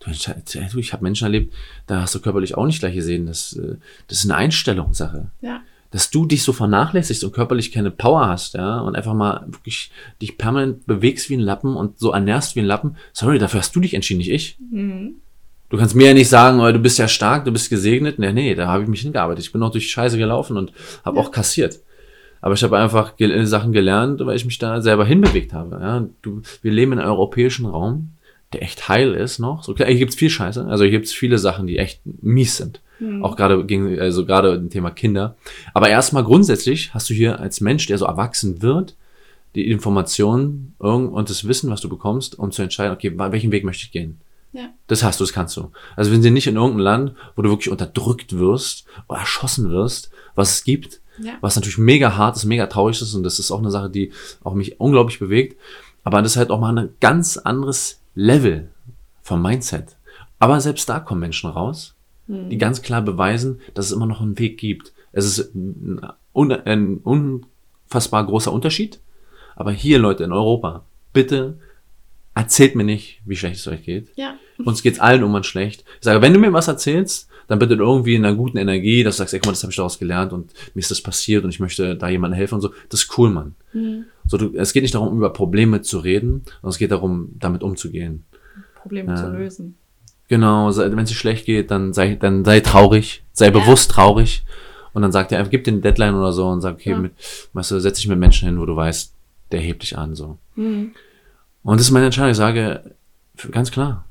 [0.00, 1.52] Du, ich habe Menschen erlebt,
[1.86, 3.26] da hast du körperlich auch nicht gleich gesehen.
[3.26, 3.76] Das, äh,
[4.08, 5.30] das ist eine Einstellungssache.
[5.42, 5.60] Ja.
[5.90, 9.90] Dass du dich so vernachlässigst und körperlich keine Power hast, ja, und einfach mal wirklich
[10.22, 12.96] dich permanent bewegst wie ein Lappen und so ernährst wie ein Lappen.
[13.12, 14.58] Sorry, dafür hast du dich entschieden, nicht ich.
[14.72, 15.16] Mhm.
[15.68, 18.18] Du kannst mir ja nicht sagen, oh, du bist ja stark, du bist gesegnet.
[18.18, 19.44] Nee, nee, da habe ich mich hingearbeitet.
[19.44, 20.72] Ich bin auch durch Scheiße gelaufen und
[21.04, 21.22] habe ja.
[21.22, 21.78] auch kassiert.
[22.40, 25.78] Aber ich habe einfach ge Sachen gelernt, weil ich mich da selber hinbewegt habe.
[25.80, 26.06] Ja.
[26.22, 28.10] Du, wir leben in einem europäischen Raum
[28.52, 29.62] der echt heil ist noch.
[29.62, 30.66] So, klar, hier gibt's viel Scheiße.
[30.66, 32.80] Also hier gibt's viele Sachen, die echt mies sind.
[32.98, 33.24] Mhm.
[33.24, 35.36] Auch gerade gegen, also gerade im Thema Kinder.
[35.72, 38.96] Aber erstmal grundsätzlich hast du hier als Mensch, der so erwachsen wird,
[39.54, 43.84] die Informationen und das Wissen, was du bekommst, um zu entscheiden, okay, welchen Weg möchte
[43.84, 44.20] ich gehen.
[44.52, 44.70] Ja.
[44.88, 45.70] Das hast du, das kannst du.
[45.94, 50.10] Also wenn sie nicht in irgendeinem Land, wo du wirklich unterdrückt wirst oder erschossen wirst,
[50.34, 51.34] was es gibt, ja.
[51.40, 54.12] was natürlich mega hart ist, mega traurig ist und das ist auch eine Sache, die
[54.42, 55.58] auch mich unglaublich bewegt.
[56.04, 58.70] Aber das ist halt auch mal ein ganz anderes Level
[59.22, 59.96] vom Mindset.
[60.38, 61.94] Aber selbst da kommen Menschen raus,
[62.26, 62.58] die hm.
[62.58, 64.92] ganz klar beweisen, dass es immer noch einen Weg gibt.
[65.12, 66.00] Es ist ein,
[66.34, 69.00] ein unfassbar großer Unterschied.
[69.56, 71.58] Aber hier, Leute, in Europa, bitte
[72.34, 74.08] erzählt mir nicht, wie schlecht es euch geht.
[74.16, 74.36] Ja.
[74.64, 75.84] Uns geht's allen um schlecht.
[75.98, 79.16] Ich sage, wenn du mir was erzählst, dann bitte irgendwie in einer guten Energie, dass
[79.16, 81.42] du sagst, ey, guck mal, das habe ich daraus gelernt und mir ist das passiert
[81.42, 82.72] und ich möchte da jemandem helfen und so.
[82.88, 83.56] Das ist cool, Mann.
[83.72, 84.04] Mhm.
[84.28, 87.64] So, du, es geht nicht darum, über Probleme zu reden, sondern es geht darum, damit
[87.64, 88.22] umzugehen.
[88.76, 89.16] Probleme Ja.
[89.16, 89.74] zu lösen.
[90.28, 94.44] Genau, wenn es dir schlecht geht, dann sei, dann sei traurig, sei bewusst traurig.
[94.92, 96.98] Und dann sagt er, gib dir eine Deadline oder so und sag, okay, Ja.
[96.98, 97.12] mit,
[97.52, 99.12] weißt du, setz dich mit Menschen hin, wo du weißt,
[99.50, 100.38] der hebt dich an, so.
[100.54, 100.92] Mhm.
[101.64, 102.30] Und das ist meine Entscheidung.
[102.30, 102.94] Ich sage,
[103.50, 104.04] ganz klar.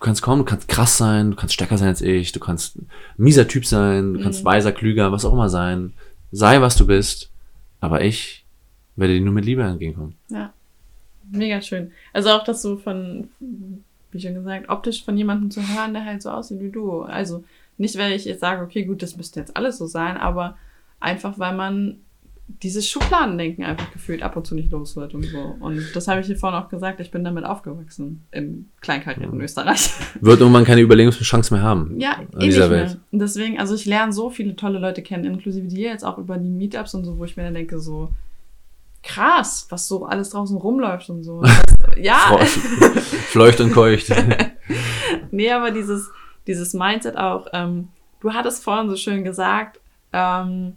[0.00, 2.76] Du kannst kommen, du kannst krass sein, du kannst stärker sein als ich, du kannst
[2.76, 5.92] ein mieser Typ sein, du kannst weiser, klüger, was auch immer sein.
[6.32, 7.30] Sei, was du bist.
[7.80, 8.46] Aber ich
[8.96, 10.14] werde dir nur mit Liebe entgegenkommen.
[10.28, 10.54] Ja.
[11.30, 11.92] Mega schön.
[12.14, 13.28] Also auch, dass du von,
[14.10, 17.02] wie schon gesagt, optisch von jemandem zu hören, der halt so aussieht wie du.
[17.02, 17.44] Also
[17.76, 20.56] nicht, weil ich jetzt sage, okay, gut, das müsste jetzt alles so sein, aber
[20.98, 21.98] einfach, weil man
[22.62, 25.56] dieses Schubladendenken einfach gefühlt ab und zu nicht los wird und so.
[25.60, 29.90] Und das habe ich dir vorhin auch gesagt, ich bin damit aufgewachsen im kleinkarierten Österreich.
[30.20, 31.98] Wird irgendwann keine Überlebenschance mehr haben.
[31.98, 32.80] Ja, in eh dieser mehr.
[32.80, 32.98] Welt.
[33.12, 36.38] Und deswegen, also ich lerne so viele tolle Leute kennen, inklusive dir jetzt auch über
[36.38, 38.10] die Meetups und so, wo ich mir dann denke, so
[39.02, 41.42] krass, was so alles draußen rumläuft und so.
[41.42, 41.62] Das,
[41.96, 42.36] ja,
[43.28, 44.12] Fleucht und keucht.
[45.30, 46.10] nee, aber dieses,
[46.46, 47.88] dieses Mindset auch, ähm,
[48.20, 49.80] du hattest vorhin so schön gesagt,
[50.12, 50.74] ähm,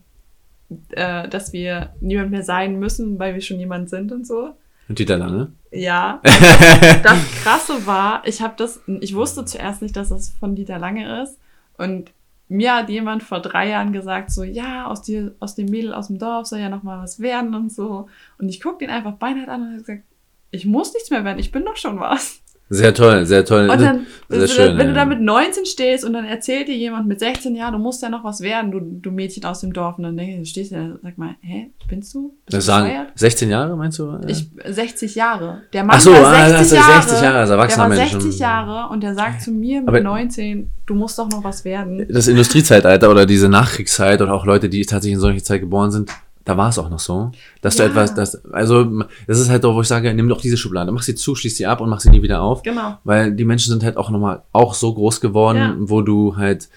[0.91, 4.55] äh, dass wir niemand mehr sein müssen, weil wir schon jemand sind und so.
[4.89, 5.51] Und Dieter Lange?
[5.71, 6.21] Ja,
[7.03, 11.23] das Krasse war, ich habe das, ich wusste zuerst nicht, dass das von Dieter Lange
[11.23, 11.39] ist.
[11.77, 12.11] Und
[12.49, 16.07] mir hat jemand vor drei Jahren gesagt, so, ja, aus, dir, aus dem Mädel aus
[16.07, 18.07] dem Dorf soll ja noch mal was werden und so.
[18.37, 20.03] Und ich guck den einfach beinhart an und habe gesagt,
[20.51, 22.42] ich muss nichts mehr werden, ich bin doch schon was.
[22.73, 23.69] Sehr toll, sehr toll.
[23.69, 24.77] Und dann, sehr schön.
[24.77, 24.93] wenn ja.
[24.93, 28.01] du da mit 19 stehst und dann erzählt dir jemand mit 16 Jahren, du musst
[28.01, 29.97] ja noch was werden, du, du Mädchen aus dem Dorf.
[29.97, 32.29] Und dann denkst du, du stehst da, sag mal, hä, spinnst du?
[32.45, 33.11] Bist Das du sagen, bescheuert?
[33.15, 34.17] 16 Jahre meinst du?
[34.27, 35.61] Ich, 60 Jahre.
[35.71, 37.01] Der Mann Ach so, war ah, 60 das ist Jahre.
[37.03, 38.11] 60 Jahre als erwachsener der war Mensch.
[38.23, 41.63] 60 Jahre und der sagt zu mir mit Aber- 19, du musst doch noch was
[41.63, 42.07] werden.
[42.09, 46.09] das Industriezeitalter oder diese Nachkriegszeit oder auch Leute, die tatsächlich in solche Zeit geboren sind,
[46.45, 47.85] da war es auch noch so, dass Ja.
[47.85, 48.83] du etwas, das, also
[49.27, 51.55] das ist halt doch, wo ich sage, nimm doch diese Schublade, mach sie zu, schließ
[51.57, 52.97] sie ab und mach sie nie wieder auf, Genau.
[53.03, 55.75] weil die Menschen sind halt auch nochmal auch so groß geworden, Ja.
[55.79, 56.69] wo du halt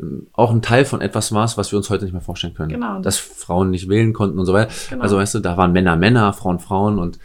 [0.00, 2.70] ähm, auch ein Teil von etwas warst, was wir uns heute nicht mehr vorstellen können.
[2.70, 3.00] Genau.
[3.00, 4.72] Dass Frauen nicht wählen konnten und so weiter.
[4.90, 5.02] Genau.
[5.02, 7.18] Also weißt du, da waren Männer Männer, Frauen Frauen und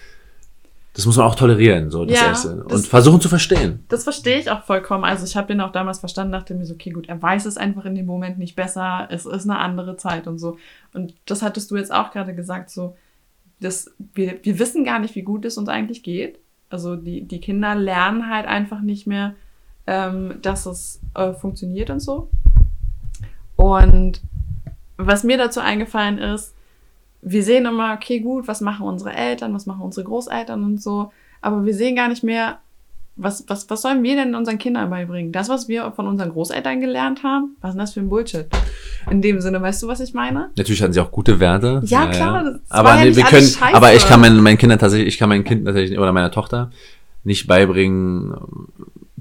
[0.97, 2.63] das muss man auch tolerieren, so das Ja, Erste.
[2.63, 3.85] Und das- versuchen zu verstehen.
[3.87, 5.03] Das verstehe ich auch vollkommen.
[5.03, 7.55] Also ich habe den auch damals verstanden, dachte mir so, okay, gut, er weiß es
[7.55, 10.57] einfach in dem Moment nicht besser, es ist eine andere Zeit und so.
[10.93, 12.95] Und das hattest du jetzt auch gerade gesagt, so,
[13.59, 16.39] dass wir, wir wissen gar nicht, wie gut es uns eigentlich geht.
[16.71, 19.35] Also die, die Kinder lernen halt einfach nicht mehr,
[19.85, 22.29] ähm, dass es äh, funktioniert und so.
[23.55, 24.21] Und
[24.97, 26.55] was mir dazu eingefallen ist,
[27.21, 31.11] wir sehen immer, okay, gut, was machen unsere Eltern, was machen unsere Großeltern und so,
[31.41, 32.59] aber wir sehen gar nicht mehr,
[33.15, 35.31] was, was, was sollen wir denn unseren Kindern beibringen?
[35.31, 38.45] Das, was wir von unseren Großeltern gelernt haben, was ist denn das für ein Bullshit?
[39.09, 40.51] In dem Sinne, weißt du, was ich meine?
[40.55, 41.81] Natürlich hatten sie auch gute Werte.
[41.85, 43.73] Ja, klar, das Aber ja nee, wir können, scheiße.
[43.73, 46.69] aber ich kann meinen meinen Kindern tatsächlich, ich kann meinen Kind tatsächlich oder meiner Tochter
[47.23, 48.35] nicht beibringen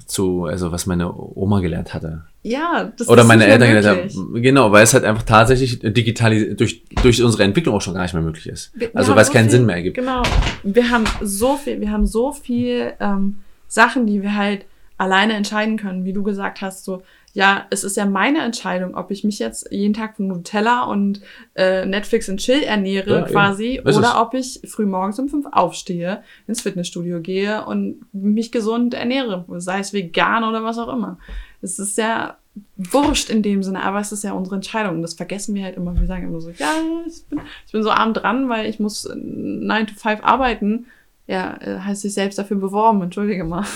[0.07, 2.23] zu, also was meine Oma gelernt hatte.
[2.43, 4.35] Ja, das Oder ist meine Eltern gelernt haben.
[4.41, 8.15] Genau, weil es halt einfach tatsächlich digital durch, durch unsere Entwicklung auch schon gar nicht
[8.15, 8.71] mehr möglich ist.
[8.79, 9.97] Wir- also weil es so keinen viel- Sinn mehr ergibt.
[9.97, 10.23] Genau.
[10.63, 14.65] Wir haben so viel, wir haben so viel ähm, Sachen, die wir halt
[14.97, 17.03] alleine entscheiden können, wie du gesagt hast, so,
[17.37, 21.21] ja, es ist ja meine Entscheidung, ob ich mich jetzt jeden Tag von Nutella und
[21.55, 26.23] äh, Netflix und Chill ernähre Ja, quasi oder ob ich früh morgens um fünf aufstehe,
[26.47, 31.19] ins Fitnessstudio gehe und mich gesund ernähre, sei es vegan oder was auch immer.
[31.61, 32.39] Es ist ja
[32.79, 35.77] wurscht in dem Sinne, aber es ist ja unsere Entscheidung und das vergessen wir halt
[35.77, 35.95] immer.
[35.95, 36.73] Wir sagen immer so, ja,
[37.07, 40.87] ich bin, ich bin so arm dran, weil ich muss 9 to 5 arbeiten.
[41.27, 43.67] Ja, äh, heißt sich selbst dafür beworben, entschuldige mal.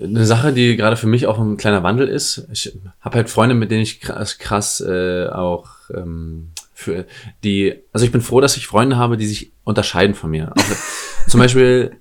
[0.00, 2.46] Eine Sache, die gerade für mich auch ein kleiner Wandel ist.
[2.52, 7.06] Ich habe halt Freunde, mit denen ich krass, krass äh, auch ähm, für
[7.44, 7.74] die.
[7.92, 10.52] Also ich bin froh, dass ich Freunde habe, die sich unterscheiden von mir.
[10.52, 10.62] Auch,
[11.28, 11.92] zum Beispiel,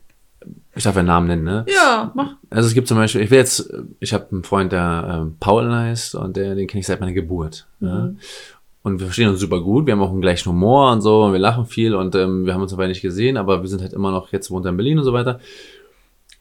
[0.76, 1.66] ich darf ja Namen nennen, ne?
[1.68, 2.36] Ja, mach.
[2.50, 5.72] Also es gibt zum Beispiel, ich will jetzt, ich habe einen Freund, der ähm, Paul
[5.72, 7.68] heißt und der, den kenne ich seit meiner Geburt.
[7.80, 8.12] Ja?
[8.84, 9.88] Und wir verstehen uns super gut.
[9.88, 12.54] Wir haben auch einen gleichen Humor und so und wir lachen viel und ähm, wir
[12.54, 14.78] haben uns dabei nicht gesehen, aber wir sind halt immer noch, jetzt wohnt er in
[14.78, 15.40] Berlin und so weiter.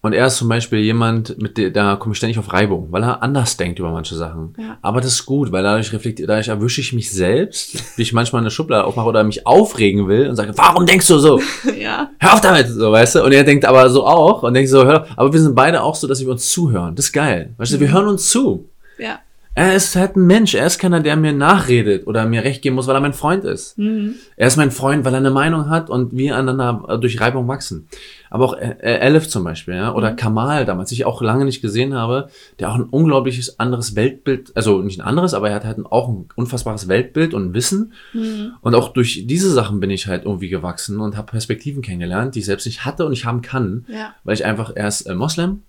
[0.05, 3.03] Und er ist zum Beispiel jemand, mit der, da komme ich ständig auf Reibung, weil
[3.03, 4.53] er anders denkt über manche Sachen.
[4.59, 4.77] Ja.
[4.83, 8.43] Aber das ist gut, weil dadurch reflektiert, dadurch erwische ich mich selbst, wie ich manchmal
[8.43, 11.41] eine Schublade aufmache oder mich aufregen will und sage, warum denkst du so?
[11.81, 12.11] ja.
[12.21, 13.25] hör auf damit, so, weißt du?
[13.25, 15.07] Und er denkt aber so auch und denkt so, hör.
[15.17, 16.95] Aber wir sind beide auch so, dass wir uns zuhören.
[16.95, 17.55] Das ist geil.
[17.57, 18.69] Weißt du, wir hören uns zu.
[18.99, 19.21] Ja.
[19.57, 20.55] Er ist halt ein Mensch.
[20.55, 23.45] Er ist keiner, der mir nachredet oder mir recht geben muss, weil er mein Freund
[23.45, 23.79] ist.
[23.79, 24.17] Mhm.
[24.37, 27.87] Er ist mein Freund, weil er eine Meinung hat und wir aneinander durch Reibung wachsen.
[28.31, 30.17] Aber auch äh, Elif zum Beispiel, ja, oder Mhm.
[30.17, 34.83] Kamal damals, ich auch lange nicht gesehen habe, der auch ein unglaubliches anderes Weltbild, also
[34.83, 37.93] nicht ein anderes, aber er hat halt auch ein unfassbares Weltbild und Wissen.
[38.13, 38.55] Mhm.
[38.61, 42.41] Und auch durch diese Sachen bin ich halt irgendwie gewachsen und habe Perspektiven kennengelernt, die
[42.41, 44.15] ich selbst nicht hatte und ich haben kann, Ja.
[44.25, 45.63] weil ich einfach erst äh, Moslem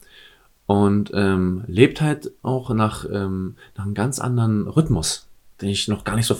[0.67, 5.27] und ähm, lebt halt auch nach, ähm, nach einem ganz anderen Rhythmus,
[5.61, 6.35] den ich noch gar nicht so.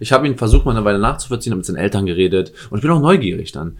[0.00, 2.82] Ich habe ihn versucht, mal eine Weile nachzuvollziehen, habe mit seinen Eltern geredet und ich
[2.82, 3.76] bin auch neugierig dann.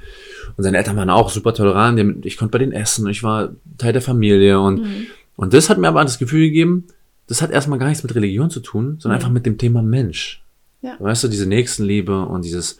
[0.57, 3.93] Und seine Eltern waren auch super tolerant, ich konnte bei denen essen, ich war Teil
[3.93, 5.07] der Familie und, Mhm.
[5.37, 6.85] und das hat mir aber das Gefühl gegeben,
[7.27, 9.25] das hat erstmal gar nichts mit Religion zu tun, sondern Mhm.
[9.25, 10.43] einfach mit dem Thema Mensch.
[10.83, 10.95] Ja.
[10.99, 12.79] Weißt du, diese Nächstenliebe und dieses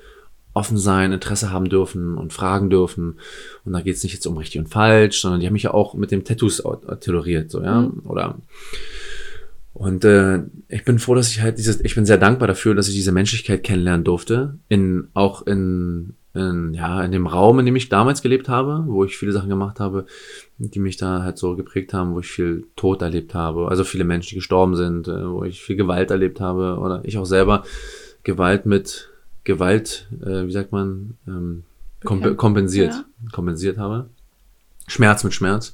[0.59, 3.19] offen sein, Interesse haben dürfen und fragen dürfen.
[3.65, 5.75] Und da geht es nicht jetzt um richtig und falsch, sondern die haben mich ja
[5.75, 7.83] auch mit dem Tattoos au- toleriert, so, ja.
[7.83, 8.03] Mhm.
[8.05, 8.37] Oder
[9.75, 12.89] und äh, ich bin froh, dass ich halt dieses, ich bin sehr dankbar dafür, dass
[12.89, 14.59] ich diese Menschlichkeit kennenlernen durfte.
[14.69, 19.05] In, auch in, in, ja, in dem Raum, in dem ich damals gelebt habe, wo
[19.05, 20.07] ich viele Sachen gemacht habe,
[20.59, 24.03] die mich da halt so geprägt haben, wo ich viel Tod erlebt habe, also viele
[24.03, 27.63] Menschen, die gestorben sind, äh, wo ich viel Gewalt erlebt habe oder ich auch selber
[28.25, 29.11] Gewalt mit
[29.49, 31.65] Gewalt, äh, wie sagt man, ähm,
[32.05, 33.05] komp kompensiert, ja.
[33.33, 34.11] kompensiert habe.
[34.87, 35.73] Schmerz mit Schmerz.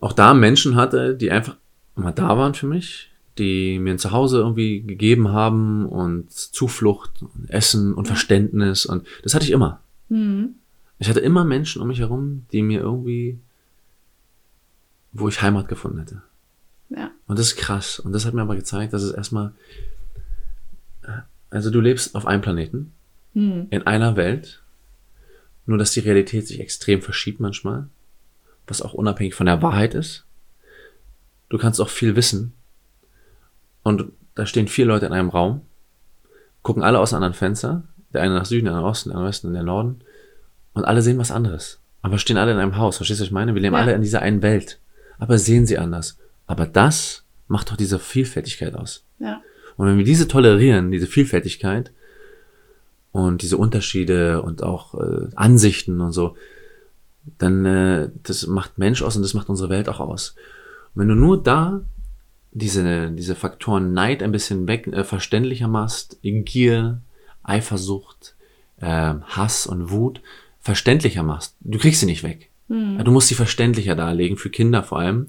[0.00, 1.56] Auch da Menschen hatte, die einfach
[1.96, 7.48] immer da waren für mich, die mir ein Zuhause irgendwie gegeben haben und Zuflucht, und
[7.48, 9.80] Essen und Verständnis und das hatte ich immer.
[10.10, 10.56] Mhm.
[10.98, 13.38] Ich hatte immer Menschen um mich herum, die mir irgendwie,
[15.12, 16.22] wo ich Heimat gefunden hätte.
[16.90, 17.10] Ja.
[17.26, 17.98] Und das ist krass.
[17.98, 19.54] Und das hat mir aber gezeigt, dass es erstmal,
[21.54, 22.92] also du lebst auf einem Planeten,
[23.34, 23.66] Mhm.
[23.70, 24.62] in einer Welt,
[25.66, 27.88] nur dass die Realität sich extrem verschiebt manchmal,
[28.66, 30.24] was auch unabhängig von der Wahrheit ist.
[31.48, 32.52] Du kannst auch viel wissen.
[33.82, 35.62] Und da stehen vier Leute in einem Raum,
[36.62, 39.16] gucken alle aus einem anderen Fenster, der eine nach Süden, der andere nach Osten, der
[39.16, 40.00] andere Westen, der Norden,
[40.72, 41.80] und alle sehen was anderes.
[42.02, 43.54] Aber stehen alle in einem Haus, verstehst du, was ich meine?
[43.54, 43.80] Wir leben Ja.
[43.82, 44.78] alle in dieser einen Welt,
[45.18, 46.18] aber sehen sie anders.
[46.46, 49.04] Aber das macht doch diese Vielfältigkeit aus.
[49.18, 49.40] Ja.
[49.76, 51.92] Und wenn wir diese tolerieren, diese Vielfältigkeit
[53.12, 56.36] und diese Unterschiede und auch äh, Ansichten und so,
[57.38, 60.34] dann äh, das macht Mensch aus und das macht unsere Welt auch aus.
[60.94, 61.82] Und wenn du nur da
[62.52, 67.00] diese, diese Faktoren Neid ein bisschen weg, äh, verständlicher machst, Gier,
[67.42, 68.36] Eifersucht,
[68.80, 70.20] äh, Hass und Wut
[70.60, 72.50] verständlicher machst, du kriegst sie nicht weg.
[72.68, 73.02] Mhm.
[73.04, 75.28] Du musst sie verständlicher darlegen, für Kinder vor allem.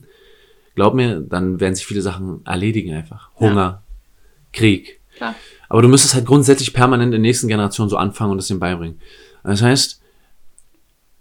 [0.75, 3.29] Glaub mir, dann werden sich viele Sachen erledigen einfach.
[3.39, 3.81] Hunger,
[4.55, 4.99] Krieg.
[5.15, 5.35] Klar.
[5.69, 8.59] Aber du müsstest halt grundsätzlich permanent in der nächsten Generation so anfangen und es ihnen
[8.59, 8.99] beibringen.
[9.43, 10.01] Das heißt,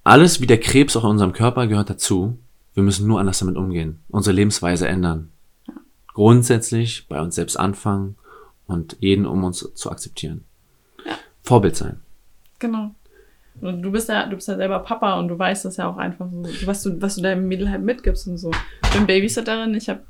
[0.04, 2.38] alles wie der Krebs auch in unserem Körper gehört dazu.
[2.74, 5.30] Wir müssen nur anders damit umgehen, unsere Lebensweise ändern.
[6.12, 8.16] Grundsätzlich bei uns selbst anfangen
[8.66, 10.44] und jeden um uns zu akzeptieren.
[11.04, 11.12] Ja.
[11.42, 12.00] Vorbild sein.
[12.58, 12.94] Genau.
[13.60, 15.96] Und du bist ja, du bist ja selber Papa und du weißt das ja auch
[15.96, 18.50] einfach so, was du, was du deinem Mädel halt mitgibst und so.
[18.82, 20.00] Ich bin Babysitterin, ich habe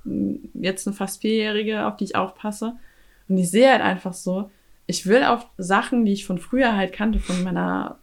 [0.54, 2.74] jetzt eine fast Vierjährige, auf die ich aufpasse.
[3.28, 4.50] Und ich sehe halt einfach so,
[4.86, 7.98] ich will auf Sachen, die ich von früher halt kannte, von meiner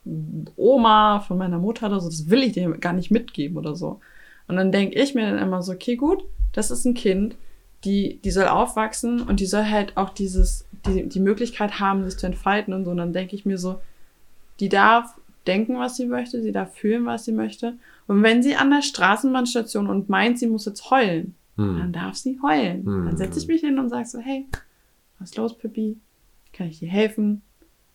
[0.55, 3.99] Oma, von meiner Mutter oder so, das will ich dir gar nicht mitgeben oder so.
[4.47, 7.35] Und dann denke ich mir dann immer so, okay, gut, das ist ein Kind,
[7.83, 12.17] die, die soll aufwachsen und die soll halt auch dieses, die, die Möglichkeit haben, sich
[12.19, 12.91] zu entfalten und so.
[12.91, 13.79] Und dann denke ich mir so,
[14.59, 15.15] die darf
[15.47, 17.73] denken, was sie möchte, sie darf fühlen, was sie möchte.
[18.07, 21.91] Und wenn sie an der Straßenbahnstation und meint, sie muss jetzt heulen, dann Hm.
[21.93, 22.85] darf sie heulen.
[22.85, 23.05] Hm.
[23.05, 24.47] Dann setze ich mich hin und sage so, hey,
[25.21, 25.97] was ist los, Pippi?
[26.51, 27.43] Kann ich dir helfen?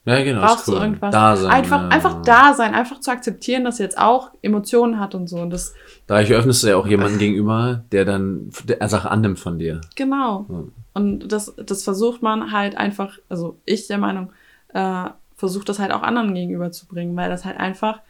[0.07, 0.41] Ja, genau.
[0.41, 0.77] Brauchst cool.
[0.77, 1.13] du irgendwas?
[1.13, 1.89] Da sein, einfach, ja.
[1.89, 5.39] einfach da sein, einfach zu akzeptieren, dass sie jetzt auch Emotionen hat und so.
[5.41, 5.75] Und das,
[6.07, 9.81] Dadurch öffnest du ja auch jemanden gegenüber, der dann der Sache annimmt von dir.
[9.97, 10.47] genau.
[10.49, 10.65] Ja.
[10.95, 14.31] Und das, das versucht man halt einfach, also ich der Meinung,
[14.73, 18.01] äh, versucht das halt auch anderen gegenüberzubringen, weil das halt einfach,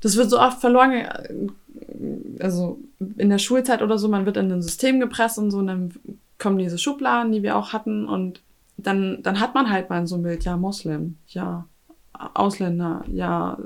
[0.00, 1.06] das wird so oft verloren,
[2.38, 2.78] also
[3.16, 5.92] in der Schulzeit oder so, man wird in ein System gepresst und so, und dann
[6.40, 8.40] kommen diese Schubladen, die wir auch hatten, und
[8.76, 11.66] dann, dann hat man halt mal so ein Bild, ja, Moslem, ja,
[12.34, 13.56] Ausländer, ja,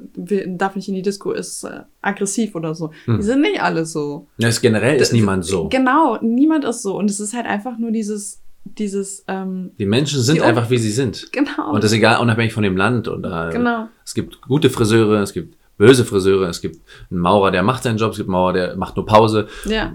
[0.46, 2.92] darf nicht in die Disco, ist äh, aggressiv oder so.
[3.06, 3.16] Hm.
[3.16, 4.28] Die sind nicht alle so.
[4.38, 5.68] Ja, es generell ist D- niemand so.
[5.68, 6.96] Genau, niemand ist so.
[6.96, 10.78] Und es ist halt einfach nur dieses, dieses, ähm, Die Menschen sind Die einfach, wie
[10.78, 11.32] sie sind.
[11.32, 11.72] genau.
[11.72, 13.08] Und das ist egal, unabhängig von dem Land.
[13.08, 13.88] Oder genau.
[14.04, 16.78] Es gibt gute Friseure, es gibt böse Friseure, es gibt
[17.10, 19.48] einen Maurer, der macht seinen Job, es gibt einen Maurer, der macht nur Pause.
[19.64, 19.92] Ja.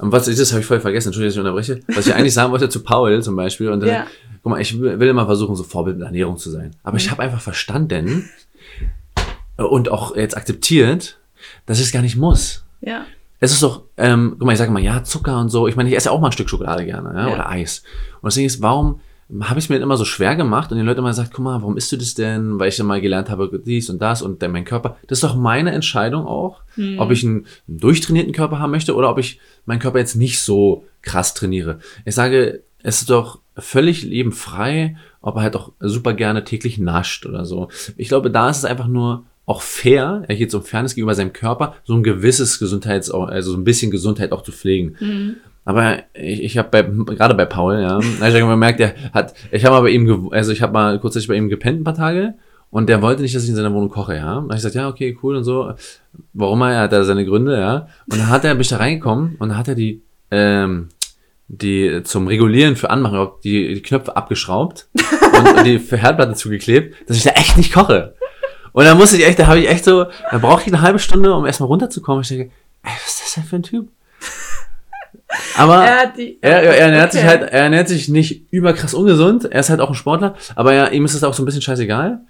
[0.00, 1.96] Und was ist das, habe ich voll vergessen, Entschuldigung, dass ich unterbreche.
[1.96, 3.68] Was ich eigentlich sagen wollte zu Paul zum Beispiel.
[3.70, 4.06] Und dann, Ja.
[4.42, 6.74] guck mal, ich will immer versuchen, so Vorbild in Ernährung zu sein.
[6.82, 7.10] Aber ich Mhm.
[7.12, 8.28] habe einfach verstanden
[9.56, 11.18] und auch jetzt akzeptiert,
[11.66, 12.64] dass ich es gar nicht muss.
[12.80, 13.04] Ja.
[13.42, 15.66] es ist doch, ähm, guck mal, ich sage mal, ja, Zucker und so.
[15.66, 17.34] Ich meine, ich esse auch mal ein Stück Schokolade gerne, ja, Ja.
[17.34, 17.82] oder Eis.
[18.20, 19.00] Und deswegen ist, warum
[19.42, 21.60] habe ich es mir immer so schwer gemacht und die Leute immer gesagt, guck mal,
[21.60, 22.58] warum isst du das denn?
[22.58, 24.96] Weil ich dann mal gelernt habe, dies und das und dann mein Körper.
[25.06, 26.62] Das ist doch meine Entscheidung auch,
[26.98, 30.40] ob ich einen, einen durchtrainierten Körper haben möchte oder ob ich meinen Körper jetzt nicht
[30.40, 31.78] so krass trainiere.
[32.04, 37.26] Ich sage, es ist doch völlig lebenfrei, ob er halt auch super gerne täglich nascht
[37.26, 37.68] oder so.
[37.96, 41.14] Ich glaube, da ist es einfach nur auch fair, er geht so um Fairness gegenüber
[41.14, 44.96] seinem Körper, so ein gewisses Gesundheits, also so ein bisschen Gesundheit auch zu pflegen.
[45.70, 46.82] Aber ich, ich habe bei,
[47.14, 50.50] gerade bei Paul, ja, hab ich gemerkt, der hat, ich habe mal bei ihm, also
[50.50, 52.34] ich habe mal kurzzeitig bei ihm gepennt ein paar Tage
[52.70, 54.34] und der wollte nicht, dass ich in seiner Wohnung koche, ja.
[54.34, 55.72] Da hab ich gesagt, ja, okay, cool und so.
[56.32, 57.86] Warum er, er hat da seine Gründe, ja.
[58.10, 60.02] Und dann hat er, bin ich da reingekommen und dann hat er die,
[60.32, 60.88] ähm,
[61.46, 64.88] die zum Regulieren für Anmachen, die, die Knöpfe abgeschraubt
[65.38, 68.14] und, und die Herdplatte zugeklebt, dass ich da echt nicht koche.
[68.72, 70.98] Und dann musste ich echt, da habe ich echt so, da brauchte ich eine halbe
[70.98, 72.22] Stunde, um erstmal runterzukommen.
[72.22, 72.50] Ich denke,
[72.82, 73.88] ey, was ist das denn für ein Typ?
[75.56, 77.28] Aber Er er, er, er ernährt sich Okay.
[77.30, 79.44] halt, er ernährt sich nicht überkrass ungesund.
[79.50, 81.62] Er ist halt auch ein Sportler, aber ja, ihm ist es auch so ein bisschen
[81.62, 82.20] scheißegal.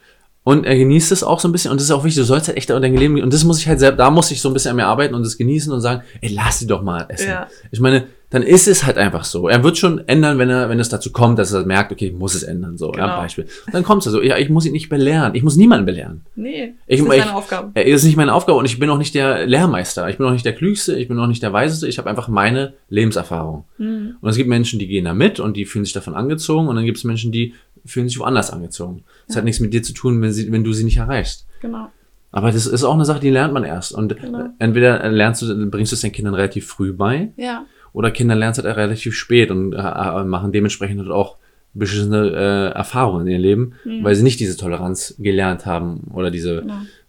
[0.42, 1.70] Und er genießt es auch so ein bisschen.
[1.70, 3.68] Und das ist auch wichtig, du sollst halt echt dein Leben, und das muss ich
[3.68, 5.80] halt selbst, da muss ich so ein bisschen an mir arbeiten und das genießen und
[5.80, 7.28] sagen, ey, lass sie doch mal essen.
[7.28, 7.46] Ja.
[7.70, 9.48] Ich meine, dann ist es halt einfach so.
[9.48, 12.12] Er wird schon ändern, wenn er, wenn es dazu kommt, dass er merkt, okay, ich
[12.12, 13.16] muss es ändern, so, ja, Genau.
[13.16, 13.46] Beispiel.
[13.72, 15.34] Dann kommt es also, ja, ich muss ihn nicht belehren.
[15.34, 16.22] Ich muss niemanden belehren.
[16.36, 17.70] Nee, Ich- das ist ich- seine Aufgabe.
[17.74, 20.08] Er ist nicht meine Aufgabe und ich bin auch nicht der Lehrmeister.
[20.08, 21.88] Ich bin auch nicht der Klügste, ich bin auch nicht der Weiseste.
[21.88, 23.64] Ich habe einfach meine Lebenserfahrung.
[23.78, 24.16] Mhm.
[24.20, 26.68] Und es gibt Menschen, die gehen da mit und die fühlen sich davon angezogen.
[26.68, 27.54] Und dann gibt es Menschen, die
[27.84, 29.02] fühlen sich woanders angezogen.
[29.26, 31.46] Das hat nichts mit dir zu tun, wenn, sie, wenn du sie nicht erreichst.
[31.62, 31.88] Genau.
[32.32, 33.90] Aber das ist auch eine Sache, die lernt man erst.
[33.92, 34.50] Und Genau.
[34.60, 37.64] entweder lernst du, bringst du es den Kindern relativ früh bei, Ja.
[37.92, 41.36] Oder Kinder lernen es halt relativ spät und äh, machen dementsprechend halt auch
[41.72, 43.72] beschissene äh, Erfahrungen in ihrem Leben,
[44.02, 46.64] weil sie nicht diese Toleranz gelernt haben oder diese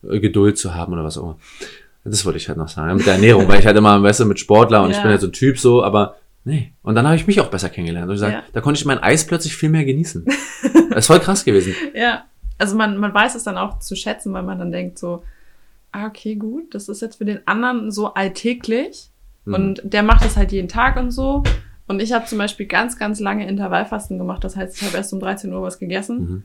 [0.07, 1.38] äh, Geduld zu haben oder was auch immer.
[2.03, 2.97] Das wollte ich halt noch sagen.
[2.97, 5.03] Mit der Ernährung, weil ich halt immer, weißt du, mit Sportler und ich Ja.
[5.03, 6.15] bin halt so ein Typ so, aber
[6.45, 6.73] nee.
[6.82, 8.07] Und dann habe ich mich auch besser kennengelernt.
[8.09, 8.43] Und ich sag, Ja.
[8.53, 10.25] da konnte ich mein Eis plötzlich viel mehr genießen.
[10.89, 11.75] das ist voll krass gewesen.
[11.93, 12.25] Ja.
[12.57, 15.23] Also man, man weiß es dann auch zu schätzen, weil man dann denkt so,
[15.91, 19.11] ah, okay, gut, das ist jetzt für den anderen so alltäglich.
[19.46, 19.54] Mhm.
[19.54, 21.44] Und der macht das halt jeden Tag und so.
[21.88, 24.44] Und ich habe zum Beispiel ganz, ganz lange Intervallfasten gemacht.
[24.44, 26.20] Das heißt, ich habe erst um 13 Uhr was gegessen.
[26.20, 26.44] Mhm.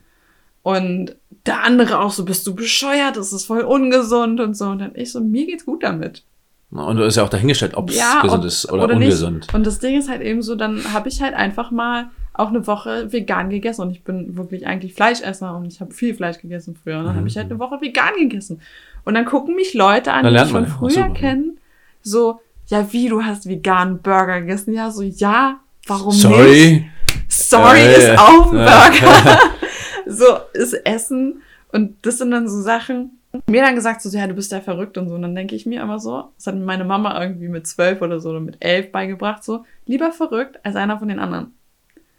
[0.63, 4.65] Und der andere auch so, bist du bescheuert, das ist voll ungesund und so.
[4.65, 6.23] Und dann ich so, mir geht's gut damit.
[6.69, 9.37] Und du ist ja auch dahingestellt, ob es gesund ob- ist oder, ungesund.
[9.37, 9.53] Nicht.
[9.53, 12.67] Und das Ding ist halt eben so, dann habe ich halt einfach mal auch eine
[12.67, 13.83] Woche vegan gegessen.
[13.83, 16.99] Und ich bin wirklich eigentlich Fleischesser und ich habe viel Fleisch gegessen früher.
[16.99, 18.59] Und dann habe ich halt eine Woche vegan gegessen.
[19.05, 21.57] Und dann gucken mich Leute an, die ich von ja früher kennen,
[22.01, 24.73] so, ja, wie, du hast veganen Burger gegessen?
[24.73, 26.21] Ja, so, ja, warum nicht?
[26.21, 26.89] Sorry.
[27.29, 28.15] Sorry Ja, ist ja.
[28.19, 28.89] auch ein Ja.
[28.89, 29.39] Burger.
[30.05, 31.41] so ist Essen.
[31.71, 33.19] Und das sind dann so Sachen.
[33.47, 35.15] Mir dann gesagt, so, ja, du bist ja verrückt und so.
[35.15, 38.01] Und dann denke ich mir immer so, das hat mir meine Mama irgendwie mit zwölf
[38.01, 41.53] oder so oder mit elf beigebracht, so, lieber verrückt als einer von den anderen.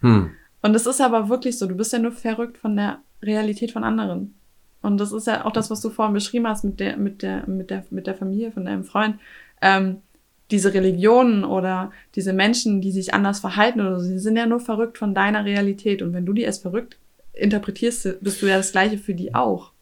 [0.01, 0.31] Hm.
[0.63, 3.85] Und das ist aber wirklich so, du bist ja nur verrückt von der Realität von
[3.85, 4.35] anderen.
[4.81, 7.49] Und das ist ja auch das, was du vorhin beschrieben hast mit der, mit der,
[7.49, 9.19] mit der, mit der Familie von deinem Freund.
[9.61, 10.03] Ähm,
[10.51, 14.61] diese Religionen oder diese Menschen, die sich anders verhalten oder so, die sind ja nur
[14.61, 16.01] verrückt von deiner Realität.
[16.03, 16.97] Und wenn du die als verrückt
[17.35, 19.73] interpretierst, bist du ja das Gleiche für die auch.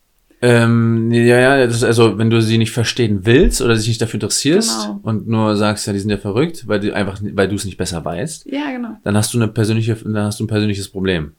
[0.43, 4.03] Ähm, ja, ja, das ist also, wenn du sie nicht verstehen willst oder dich nicht
[4.03, 5.01] dafür interessierst Genau.
[5.03, 7.79] und nur sagst, ja, die sind ja verrückt, weil du einfach, weil du es nicht
[7.79, 8.99] besser weißt, Ja, genau.
[9.03, 11.33] dann hast du eine persönliche, dann hast du ein persönliches Problem.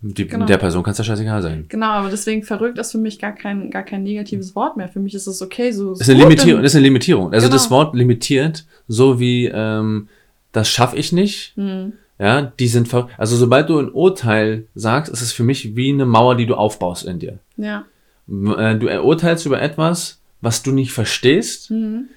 [0.00, 0.44] Die, Genau.
[0.46, 1.64] Der Person kann es ja scheißegal sein.
[1.68, 4.88] Genau, aber deswegen verrückt ist für mich gar kein, gar kein negatives Wort mehr.
[4.88, 5.90] Für mich ist es okay, so.
[5.90, 6.62] Das ist eine Limitierung.
[6.62, 7.32] ist eine Limitierung.
[7.32, 7.54] Also Genau.
[7.56, 10.08] das Wort limitiert, so wie ähm,
[10.52, 11.54] das schaffe ich nicht.
[11.56, 15.76] Hm, Ja, die sind ver also sobald du ein Urteil sagst, ist es für mich
[15.76, 17.38] wie eine Mauer, die du aufbaust in dir.
[17.56, 17.84] ja.
[18.28, 22.08] Äh, Du urteilst über etwas, was du nicht verstehst, Hm,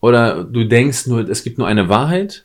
[0.00, 2.44] oder du denkst nur, es gibt nur eine Wahrheit,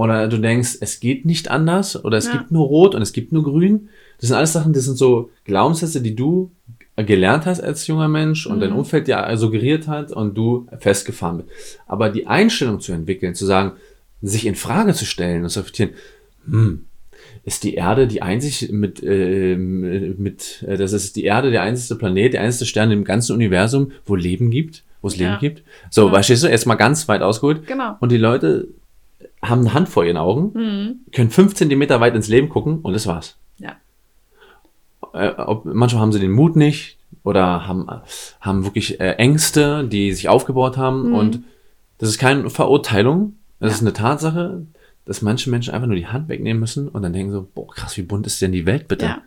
[0.00, 2.32] oder du denkst, es geht nicht anders, oder es Ja.
[2.32, 3.88] gibt nur Rot und es gibt nur Grün.
[4.18, 6.50] Das sind alles Sachen, das sind so Glaubenssätze, die du
[6.96, 8.76] gelernt hast als junger Mensch und dein Mhm.
[8.80, 11.78] Umfeld dir suggeriert hat und du festgefahren bist.
[11.86, 13.72] Aber die Einstellung zu entwickeln, zu sagen,
[14.22, 15.92] sich in Frage zu stellen und zu reflektieren,
[16.46, 16.84] hm,
[17.44, 21.98] ist die Erde die einzig mit, äh, mit äh, das ist die Erde der einzige
[21.98, 25.38] Planet, der einzige Stern im ganzen Universum, wo Leben gibt, wo es Leben Ja.
[25.38, 25.62] gibt.
[25.90, 26.12] So, Ja.
[26.14, 27.66] verstehst du, erstmal ganz weit ausgeholt.
[27.66, 27.96] genau.
[28.00, 28.68] Und die Leute
[29.42, 32.92] haben eine Hand vor ihren Augen, Hm, können fünf Zentimeter weit ins Leben gucken und
[32.92, 33.36] das war's.
[33.58, 33.76] ja.
[35.14, 37.86] Äh, ob, manchmal haben sie den Mut nicht oder haben,
[38.40, 41.08] haben wirklich äh, Ängste, die sich aufgebaut haben.
[41.08, 41.14] Mhm.
[41.14, 41.40] Und
[41.98, 43.74] das ist keine Verurteilung, das Ja.
[43.76, 44.66] ist eine Tatsache,
[45.06, 47.96] dass manche Menschen einfach nur die Hand wegnehmen müssen und dann denken so, boah, krass,
[47.96, 49.06] wie bunt ist denn die Welt bitte?
[49.06, 49.22] Ja.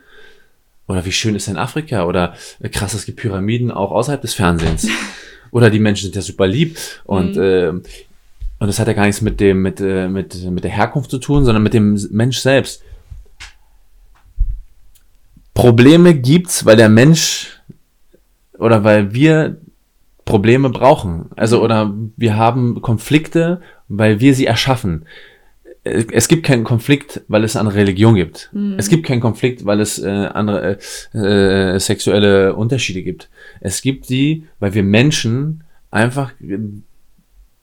[0.88, 2.06] Oder wie schön ist denn Afrika?
[2.06, 4.88] Oder äh, krass, es gibt Pyramiden auch außerhalb des Fernsehens.
[5.52, 6.78] Oder die Menschen sind ja super lieb.
[7.04, 7.42] Und Mhm.
[7.44, 7.84] ähm,
[8.64, 11.18] und das hat ja gar nichts mit dem, mit, äh, mit, mit der Herkunft zu
[11.18, 12.82] tun, sondern mit dem Mensch selbst.
[15.54, 17.62] Probleme gibt's, weil der Mensch
[18.58, 19.58] oder weil wir
[20.24, 21.26] Probleme brauchen.
[21.36, 23.60] Also oder wir haben Konflikte,
[23.90, 25.08] weil wir sie erschaffen.
[25.84, 28.50] Es gibt keinen Konflikt, weil es eine Religion gibt.
[28.54, 28.76] Mhm.
[28.78, 30.78] Es gibt keinen Konflikt, weil es äh, andere
[31.14, 33.30] äh, äh, sexuelle Unterschiede gibt.
[33.60, 36.32] Es gibt sie, weil wir Menschen einfach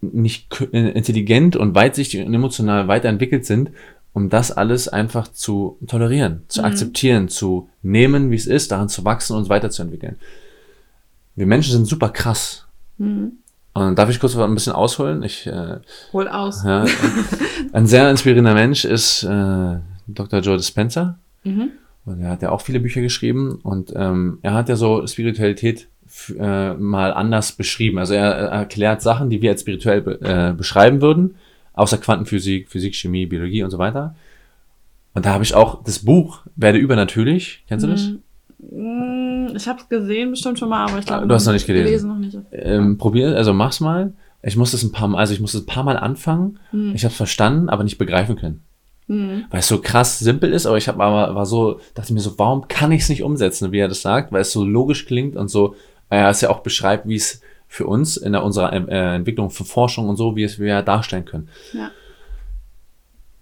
[0.01, 3.71] nicht intelligent und weitsichtig und emotional weiterentwickelt sind,
[4.13, 6.67] um das alles einfach zu tolerieren, zu mhm.
[6.67, 10.17] akzeptieren, zu nehmen, wie es ist, daran zu wachsen und uns weiterzuentwickeln.
[11.37, 12.67] Wir Menschen sind super krass.
[12.99, 13.33] Mhm.
[13.73, 15.23] Und darf ich kurz ein bisschen ausholen?
[15.23, 15.79] Ich, äh,
[16.13, 16.65] Hol aus.
[16.65, 16.85] Ja,
[17.73, 19.77] ein sehr inspirierender Mensch ist äh,
[20.09, 20.41] Dr.
[20.41, 21.19] Joe Dispenza.
[21.45, 21.71] Mhm.
[22.05, 25.89] Und er hat ja auch viele Bücher geschrieben und ähm, er hat ja so Spiritualität
[26.39, 27.99] äh, mal anders beschrieben.
[27.99, 31.37] Also er, er erklärt Sachen, die wir als spirituell be äh, beschreiben würden,
[31.73, 34.15] außer Quantenphysik, Physik, Chemie, Biologie und so weiter.
[35.15, 37.65] Und da habe ich auch das Buch Werde übernatürlich.
[37.69, 38.13] Kennst du das?
[38.59, 41.67] Mm, ich habe es gesehen bestimmt schon mal, aber ich glaube, du hast noch nicht
[41.67, 41.87] gelesen.
[41.87, 42.39] gelesen noch nicht.
[42.53, 44.13] Ähm, probier, also mach's mal.
[44.43, 46.59] Ich musste es ein paar Mal, also ich musste es ein paar Mal anfangen.
[46.73, 46.93] Mhm.
[46.95, 48.63] Ich habe es verstanden, aber nicht begreifen können.
[49.07, 49.47] Mhm.
[49.51, 52.39] Weil es so krass simpel ist, aber ich habe aber war so, dachte mir so,
[52.39, 55.37] warum kann ich es nicht umsetzen, wie er das sagt, weil es so logisch klingt
[55.37, 55.75] und so,
[56.11, 59.65] äh, es ja auch beschreibt, wie es für uns in der, unserer äh, Entwicklung für
[59.65, 61.49] Forschung und so, wie es wir darstellen können.
[61.73, 61.91] Ja.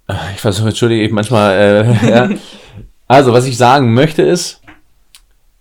[0.08, 2.30] Äh, ich versuche, entschuldige, ich manchmal, äh, ja.
[3.06, 4.60] Also, was ich sagen möchte ist,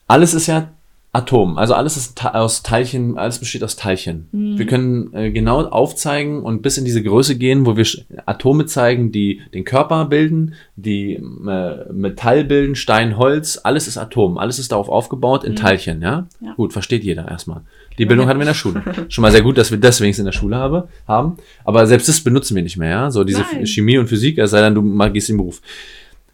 [0.07, 0.69] alles ist ja
[1.17, 1.57] Atom.
[1.57, 4.27] Also alles ist aus Teilchen, alles besteht aus Teilchen.
[4.31, 4.59] Mhm.
[4.59, 7.85] Wir können äh, genau aufzeigen und bis in diese Größe gehen, wo wir
[8.27, 14.37] Atome zeigen, die den Körper bilden, die äh, Metall bilden, Stein, Holz, alles ist Atom.
[14.37, 15.57] Alles ist darauf aufgebaut in mhm.
[15.57, 16.27] Teilchen, ja?
[16.39, 16.53] ja?
[16.53, 17.61] Gut, versteht jeder erstmal.
[17.97, 18.83] Die Bildung hatten wir in der Schule.
[19.09, 21.37] Schon mal sehr gut, dass wir das wenigstens in der Schule habe, haben.
[21.65, 23.11] Aber selbst das benutzen wir nicht mehr, ja?
[23.11, 23.65] So diese Nein.
[23.65, 25.61] Chemie und Physik, es sei denn, du magst den Beruf.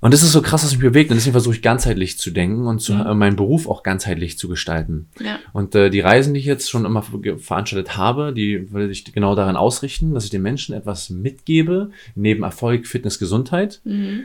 [0.00, 1.10] Und das ist so krass, was mich bewegt.
[1.10, 3.00] Und deswegen versuche ich ganzheitlich zu denken und zu, mhm.
[3.00, 5.08] äh, meinen Beruf auch ganzheitlich zu gestalten.
[5.20, 5.38] Ja.
[5.52, 9.34] Und äh, die Reisen, die ich jetzt schon immer veranstaltet habe, die will ich genau
[9.34, 14.24] daran ausrichten, dass ich den Menschen etwas mitgebe, neben Erfolg, Fitness, Gesundheit, mhm.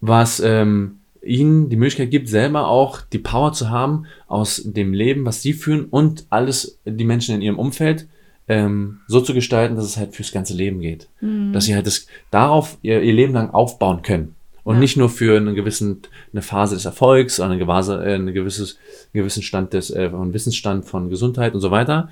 [0.00, 5.24] was ähm, ihnen die Möglichkeit gibt, selber auch die Power zu haben, aus dem Leben,
[5.24, 8.08] was sie führen und alles, die Menschen in ihrem Umfeld,
[8.48, 11.08] ähm, so zu gestalten, dass es halt fürs ganze Leben geht.
[11.20, 11.52] Mhm.
[11.52, 14.34] Dass sie halt das darauf ihr, ihr Leben lang aufbauen können.
[14.64, 14.80] Und ja.
[14.80, 16.02] nicht nur für einen gewissen,
[16.32, 18.78] eine Phase des Erfolgs, sondern eine gewisse, äh, eine gewisses,
[19.12, 22.08] einen gewissen Stand des, äh, von Wissensstand von Gesundheit und so weiter,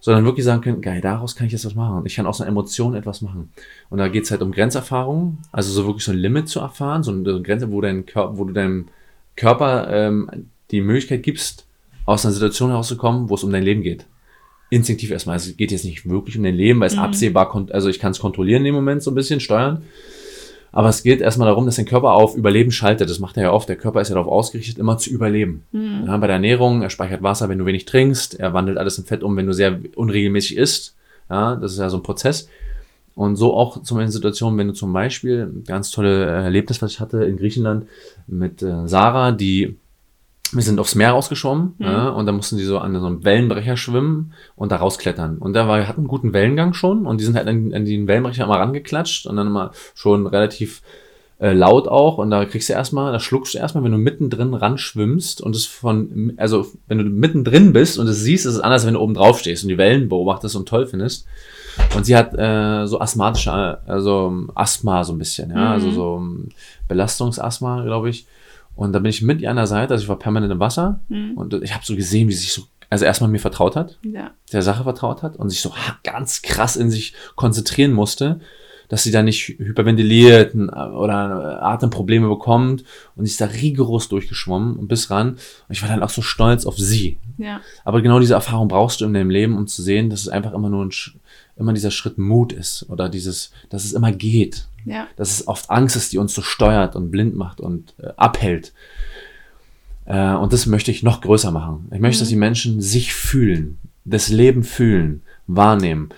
[0.00, 2.04] sondern wirklich sagen können, geil, daraus kann ich jetzt was machen.
[2.04, 3.52] Ich kann aus einer Emotion etwas machen.
[3.88, 7.10] Und da geht's halt um Grenzerfahrungen, also so wirklich so ein Limit zu erfahren, so
[7.10, 8.88] eine Grenze, wo, dein Körper, wo du deinem
[9.34, 10.30] Körper ähm,
[10.70, 11.66] die Möglichkeit gibst,
[12.04, 14.06] aus einer Situation herauszukommen, wo es um dein Leben geht.
[14.70, 15.34] Instinktiv erstmal.
[15.34, 17.02] Also es geht jetzt nicht wirklich um dein Leben, weil es mhm.
[17.02, 19.82] absehbar, also ich kann es kontrollieren in dem Moment so ein bisschen, steuern.
[20.72, 23.08] Aber es geht erstmal darum, dass dein Körper auf Überleben schaltet.
[23.08, 23.68] Das macht er ja oft.
[23.68, 25.64] Der Körper ist ja darauf ausgerichtet, immer zu überleben.
[25.72, 26.04] Mhm.
[26.06, 28.38] Ja, bei der Ernährung, er speichert Wasser, wenn du wenig trinkst.
[28.38, 30.94] Er wandelt alles in Fett um, wenn du sehr unregelmäßig isst.
[31.30, 32.48] Ja, das ist ja so ein Prozess.
[33.14, 37.00] Und so auch zum Beispiel Situationen, wenn du zum Beispiel, ganz tolle Erlebnis, was ich
[37.00, 37.86] hatte in Griechenland
[38.26, 39.76] mit äh, Sarah, die
[40.52, 41.84] wir sind aufs Meer rausgeschwommen mhm.
[41.84, 45.38] ja, und da mussten die so an so einem Wellenbrecher schwimmen und da rausklettern.
[45.38, 48.06] Und da war, hatten einen guten Wellengang schon und die sind halt an, an den
[48.06, 50.82] Wellenbrecher immer rangeklatscht und dann immer schon relativ
[51.40, 54.54] äh, laut auch und da kriegst du erstmal, da schluckst du erstmal, wenn du mittendrin
[54.54, 58.60] ran schwimmst und es von, also wenn du mittendrin bist und es siehst, ist es
[58.60, 61.26] anders, wenn du oben drauf stehst und die Wellen beobachtest und toll findest.
[61.94, 63.52] Und sie hat äh, so asthmatische,
[63.86, 65.92] also Asthma so ein bisschen, ja, also mhm.
[65.92, 66.22] also so
[66.88, 68.26] Belastungsasthma, glaube ich.
[68.78, 71.00] Und da bin ich mit ihr an der Seite, also ich war permanent im Wasser
[71.08, 71.32] mhm.
[71.36, 74.30] und ich habe so gesehen, wie sie sich so, also erstmal mir vertraut hat, ja.
[74.52, 75.72] der Sache vertraut hat und sich so
[76.04, 78.38] ganz krass in sich konzentrieren musste,
[78.88, 82.84] dass sie da nicht hyperventiliert oder Atemprobleme bekommt
[83.16, 85.30] und sie ist da rigoros durchgeschwommen und bis ran.
[85.30, 85.38] Und
[85.70, 87.18] ich war dann auch so stolz auf sie.
[87.36, 87.60] Ja.
[87.84, 90.52] Aber genau diese Erfahrung brauchst du in deinem Leben, um zu sehen, dass es einfach
[90.52, 90.92] immer nur ein,
[91.56, 94.68] immer dieser Schritt Mut ist oder dieses, dass es immer geht.
[94.88, 95.06] Ja.
[95.16, 98.72] Dass es oft Angst ist, die uns so steuert und blind macht und äh, abhält.
[100.04, 101.88] Äh, und das möchte ich noch größer machen.
[101.92, 102.22] Ich möchte, mhm.
[102.22, 106.10] dass die Menschen sich fühlen, das Leben fühlen, wahrnehmen.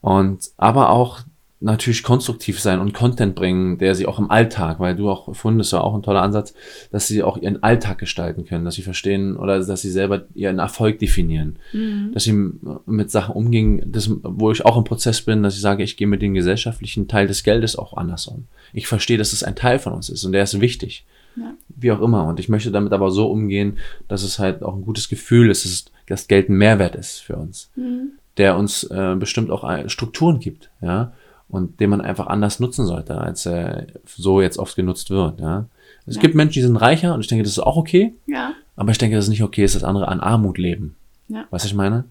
[0.00, 1.20] Und aber auch
[1.64, 5.58] natürlich konstruktiv sein und Content bringen, der sie auch im Alltag, weil du auch gefunden
[5.58, 6.52] das war auch ein toller Ansatz,
[6.92, 10.58] dass sie auch ihren Alltag gestalten können, dass sie verstehen oder dass sie selber ihren
[10.58, 12.10] Erfolg definieren, mhm.
[12.12, 12.50] dass sie
[12.86, 16.06] mit Sachen umgehen, das, wo ich auch im Prozess bin, dass ich sage, ich gehe
[16.06, 18.44] mit dem gesellschaftlichen Teil des Geldes auch anders um.
[18.74, 21.06] Ich verstehe, dass es ein Teil von uns ist und der ist wichtig.
[21.36, 21.54] Ja.
[21.68, 22.26] Wie auch immer.
[22.26, 25.64] Und ich möchte damit aber so umgehen, dass es halt auch ein gutes Gefühl ist,
[25.64, 27.70] dass das Geld ein Mehrwert ist für uns.
[27.74, 28.12] Mhm.
[28.36, 31.12] Der uns äh, bestimmt auch Strukturen gibt, ja
[31.48, 35.40] und den man einfach anders nutzen sollte, als er so jetzt oft genutzt wird.
[35.40, 35.66] Ja?
[36.06, 36.22] Es ja.
[36.22, 38.14] gibt Menschen, die sind reicher und ich denke, das ist auch okay.
[38.26, 38.54] Ja.
[38.76, 40.96] Aber ich denke, dass es nicht okay ist, dass andere an Armut leben.
[41.28, 41.44] Ja.
[41.50, 42.04] Was ich meine?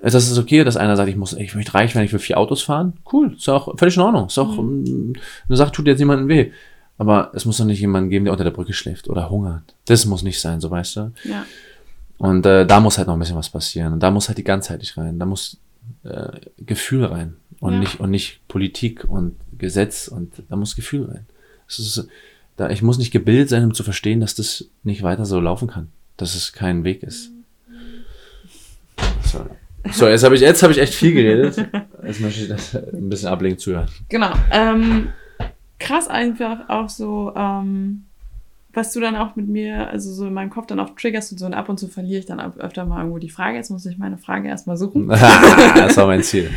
[0.00, 2.38] Das ist okay, dass einer sagt, ich muss, ich möchte reich werden, ich will vier
[2.38, 2.94] Autos fahren.
[3.10, 4.26] Cool, ist auch völlig in Ordnung.
[4.26, 5.14] Ist auch mhm.
[5.48, 6.50] eine Sache, tut jetzt niemandem weh.
[6.98, 9.74] Aber es muss doch nicht jemanden geben, der unter der Brücke schläft oder hungert.
[9.86, 11.12] Das muss nicht sein, so weißt du.
[11.24, 11.44] Ja.
[12.18, 13.94] Und äh, da muss halt noch ein bisschen was passieren.
[13.94, 15.18] Und da muss halt die ganzheitlich rein.
[15.18, 15.58] Da muss
[16.04, 17.78] äh, Gefühl rein und ja.
[17.80, 21.26] nicht und nicht Politik und Gesetz und da muss Gefühl rein.
[21.68, 22.08] Ist,
[22.56, 25.68] da, ich muss nicht gebildet sein, um zu verstehen, dass das nicht weiter so laufen
[25.68, 27.30] kann, dass es kein Weg ist.
[29.22, 29.46] So,
[29.90, 31.56] so jetzt habe ich jetzt habe ich echt viel geredet.
[32.06, 33.88] Jetzt möchte ich das ein bisschen ablegen zuhören.
[34.10, 34.32] Genau.
[34.50, 35.08] Ähm,
[35.78, 37.32] krass einfach auch so.
[37.34, 38.04] Ähm
[38.74, 41.38] was du dann auch mit mir, also so in meinem Kopf dann auch triggerst und
[41.38, 43.56] so und ab und zu verliere ich dann öfter mal irgendwo die Frage.
[43.56, 45.08] Jetzt muss ich meine Frage erstmal suchen.
[45.08, 46.50] das war mein Ziel.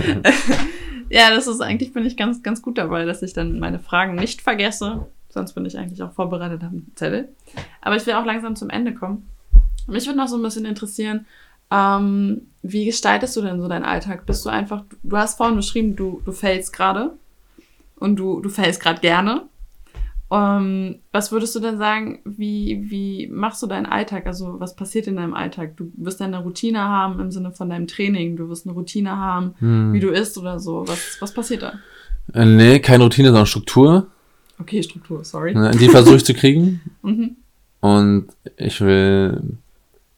[1.10, 4.16] ja, das ist eigentlich, bin ich ganz, ganz gut dabei, dass ich dann meine Fragen
[4.16, 5.06] nicht vergesse.
[5.30, 7.30] Sonst bin ich eigentlich auch vorbereitet am Zettel.
[7.82, 9.30] Aber ich will auch langsam zum Ende kommen.
[9.88, 11.26] Mich würde noch so ein bisschen interessieren,
[11.70, 14.26] ähm, wie gestaltest du denn so deinen Alltag?
[14.26, 17.18] Bist du einfach, du hast vorhin beschrieben, du, du fällst gerade
[17.98, 19.48] und du, du fällst gerade gerne.
[20.30, 24.26] Um, ähm, was würdest du denn sagen, wie, wie machst du deinen Alltag?
[24.26, 25.78] Also was passiert in deinem Alltag?
[25.78, 29.54] Du wirst eine Routine haben im Sinne von deinem Training, du wirst eine Routine haben,
[29.60, 29.94] hm.
[29.94, 30.86] wie du isst oder so.
[30.86, 31.74] Was, was passiert da?
[32.34, 34.08] Äh, nee, keine Routine, sondern Struktur.
[34.60, 35.54] Okay, Struktur, sorry.
[35.78, 36.82] Die versuche ich zu kriegen.
[37.04, 37.38] mhm.
[37.80, 39.42] Und ich will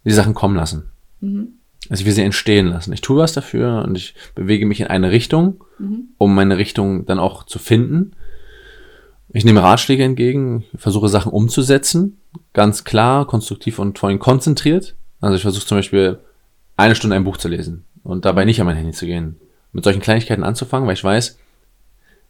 [0.05, 0.86] die Sachen kommen lassen.
[1.22, 1.49] Mhm.
[1.89, 2.93] Also ich will sie entstehen lassen.
[2.93, 6.10] Ich tue was dafür und ich bewege mich in eine Richtung, mhm.
[6.18, 8.14] um meine Richtung dann auch zu finden.
[9.32, 12.20] Ich nehme Ratschläge entgegen, versuche Sachen umzusetzen,
[12.54, 14.96] ganz klar, konstruktiv und vor allem konzentriert.
[15.22, 16.20] Also ich versuche zum Beispiel
[16.78, 19.40] eine Stunde ein Buch zu lesen und dabei nicht an mein Handy zu gehen.
[19.72, 21.38] Mit solchen Kleinigkeiten anzufangen, weil ich weiß,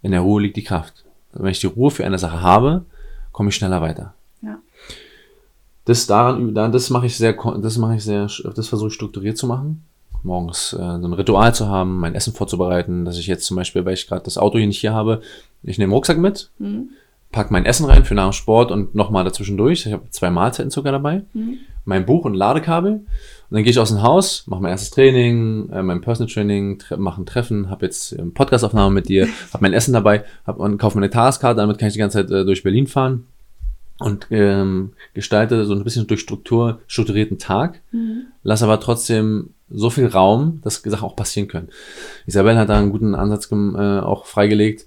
[0.01, 1.05] in der Ruhe liegt die Kraft.
[1.31, 2.85] Also wenn ich die Ruhe für eine Sache habe,
[3.31, 4.13] komme ich schneller weiter.
[4.41, 4.57] Ja.
[5.85, 9.47] Das daran, das mache ich sehr, das mache ich sehr, das versuche ich strukturiert zu
[9.47, 9.83] machen
[10.23, 13.85] morgens äh, so ein Ritual zu haben, mein Essen vorzubereiten, dass ich jetzt zum Beispiel,
[13.85, 15.21] weil ich gerade das Auto hier nicht hier habe,
[15.63, 16.89] ich nehme Rucksack mit, mhm.
[17.31, 19.85] pack mein Essen rein für nach dem Sport und nochmal dazwischendurch.
[19.85, 21.57] Ich habe zwei Mahlzeiten sogar dabei, mhm.
[21.85, 22.93] mein Buch und Ladekabel.
[22.93, 26.81] Und dann gehe ich aus dem Haus, mache mein erstes Training, äh, mein Personal Training,
[26.97, 30.77] mache ein Treffen, habe jetzt eine Podcastaufnahme mit dir, habe mein Essen dabei, hab, und
[30.77, 33.25] kaufe meine Tageskarte, damit kann ich die ganze Zeit äh, durch Berlin fahren
[33.99, 38.27] und ähm, gestalte so ein bisschen durch Struktur strukturierten Tag, mhm.
[38.43, 41.69] lasse aber trotzdem so viel Raum, dass Sachen auch passieren können.
[42.25, 44.85] Isabel hat da einen guten Ansatz äh, auch freigelegt,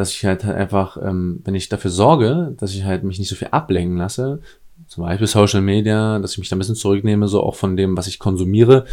[0.00, 3.36] dass ich halt einfach, ähm, wenn ich dafür sorge, dass ich halt mich nicht so
[3.36, 4.40] viel ablenken lasse,
[4.88, 7.96] zum Beispiel Social Media, dass ich mich da ein bisschen zurücknehme, so auch von dem,
[7.96, 8.86] was ich konsumiere,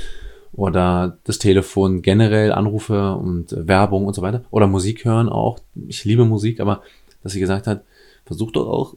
[0.53, 5.59] oder das Telefon generell Anrufe und äh, Werbung und so weiter, oder Musik hören auch.
[5.87, 6.81] Ich liebe Musik, aber
[7.23, 7.83] dass sie gesagt hat,
[8.25, 8.95] versuch doch auch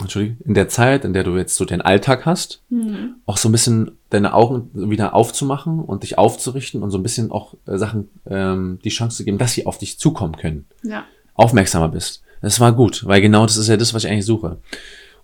[0.00, 3.16] Entschuldigung, in der Zeit, in der du jetzt so den Alltag hast, mhm.
[3.26, 7.30] auch so ein bisschen deine Augen wieder aufzumachen und dich aufzurichten und so ein bisschen
[7.30, 10.66] auch äh, Sachen ähm, die Chance zu geben, dass sie auf dich zukommen können.
[10.82, 11.04] Ja.
[11.40, 12.22] Aufmerksamer bist.
[12.42, 14.58] Das war gut, weil genau das ist ja das, was ich eigentlich suche.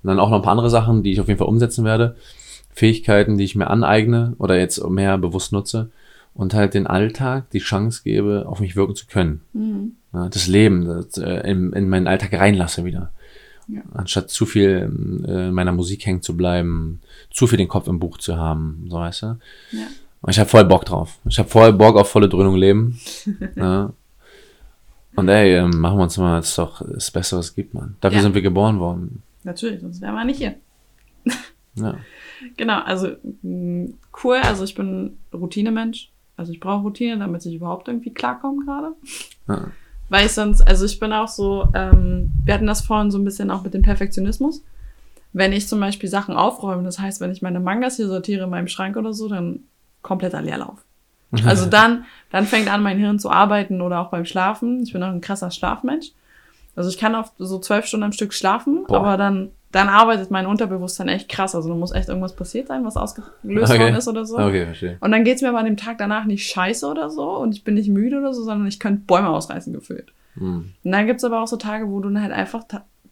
[0.03, 2.17] Und dann auch noch ein paar andere Sachen, die ich auf jeden Fall umsetzen werde.
[2.73, 5.91] Fähigkeiten, die ich mir aneigne oder jetzt mehr bewusst nutze
[6.35, 9.41] und halt den Alltag die Chance gebe, auf mich wirken zu können.
[9.55, 9.93] Mhm.
[10.13, 13.13] Ja, das Leben das, äh, in, in meinen Alltag reinlasse wieder.
[13.69, 13.81] Ja.
[13.95, 17.01] Anstatt zu viel äh, in meiner Musik hängen zu bleiben,
[17.33, 19.27] zu viel den Kopf im Buch zu haben, so weißt du.
[19.73, 19.87] Ja.
[20.21, 21.19] Und ich habe voll Bock drauf.
[21.29, 23.01] Ich habe voll Bock auf volle Dröhnung leben.
[23.57, 23.93] ja.
[25.17, 27.75] Und ey, ähm, machen wir uns mal, das ist doch das Beste, was es gibt,
[27.75, 27.97] man.
[28.01, 28.23] Dafür Ja.
[28.23, 29.23] sind wir geboren worden.
[29.45, 30.55] Natürlich, sonst wären wir nicht hier.
[31.79, 31.95] Ja.
[32.57, 33.09] Genau, also
[33.43, 33.89] mh,
[34.25, 34.37] cool.
[34.43, 36.11] Also ich bin Routinemensch.
[36.39, 38.93] Also ich brauche Routine, damit ich überhaupt irgendwie klarkomme gerade.
[39.47, 39.71] Ja.
[40.09, 43.25] Weil ich sonst, also ich bin auch so, ähm, wir hatten das vorhin so ein
[43.25, 44.63] bisschen auch mit dem Perfektionismus.
[45.35, 48.51] Wenn ich zum Beispiel Sachen aufräume, das heißt, wenn ich meine Mangas hier sortiere in
[48.51, 49.61] meinem Schrank oder so, dann
[50.01, 50.79] kompletter Leerlauf.
[51.45, 54.83] Also dann, dann fängt an, mein Hirn zu arbeiten oder auch beim Schlafen.
[54.83, 56.13] Ich bin auch ein krasser Schlafmensch.
[56.77, 58.99] Also ich kann auf so zwölf Stunden am Stück schlafen, Boah.
[58.99, 61.55] aber dann, dann arbeitet mein Unterbewusstsein echt krass.
[61.55, 63.81] Also da muss echt irgendwas passiert sein, was ausgelöst Okay.
[63.81, 64.39] worden ist oder so.
[64.39, 64.99] Okay, verstehe.
[65.01, 67.65] Und dann geht's mir aber an dem Tag danach nicht scheiße oder so und ich
[67.65, 70.13] bin nicht müde oder so, sondern ich könnte Bäume ausreißen gefühlt.
[70.35, 70.73] Hm.
[70.85, 72.65] Und dann gibt's aber auch so Tage, wo du dann halt einfach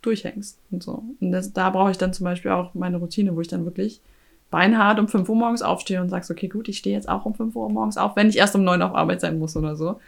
[0.02, 1.02] durchhängst und so.
[1.20, 4.02] Und das, da brauche ich dann zum Beispiel auch meine Routine, wo ich dann wirklich
[4.50, 7.34] beinhart um 5 Uhr morgens aufstehe und sagst, okay, gut, ich stehe jetzt auch um
[7.34, 9.76] 5 Uhr morgens auf, wenn ich erst um 9 Uhr auf Arbeit sein muss oder
[9.76, 10.00] so,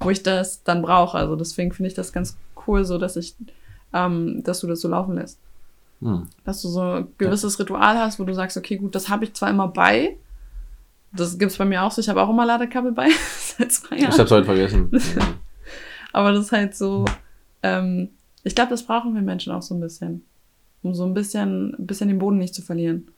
[0.00, 1.16] wo ich das dann brauche.
[1.18, 2.36] Also deswegen finde ich das ganz
[2.66, 3.34] cool, so dass ich,
[3.92, 5.38] ähm, dass du das so laufen lässt.
[6.00, 6.26] Hm.
[6.44, 9.34] Dass du so ein gewisses Ritual hast, wo du sagst, okay, gut, das habe ich
[9.34, 10.16] zwar immer bei,
[11.12, 14.12] das gibt's bei mir auch so, ich habe auch immer Ladekabel bei, seit zwei Jahren.
[14.12, 14.90] Ich hab's heute vergessen.
[16.12, 17.04] Aber das ist halt so,
[17.62, 18.10] ähm,
[18.42, 20.24] ich glaube, das brauchen wir Menschen auch so ein bisschen.
[20.82, 23.08] Um so ein bisschen, ein bisschen den Boden nicht zu verlieren.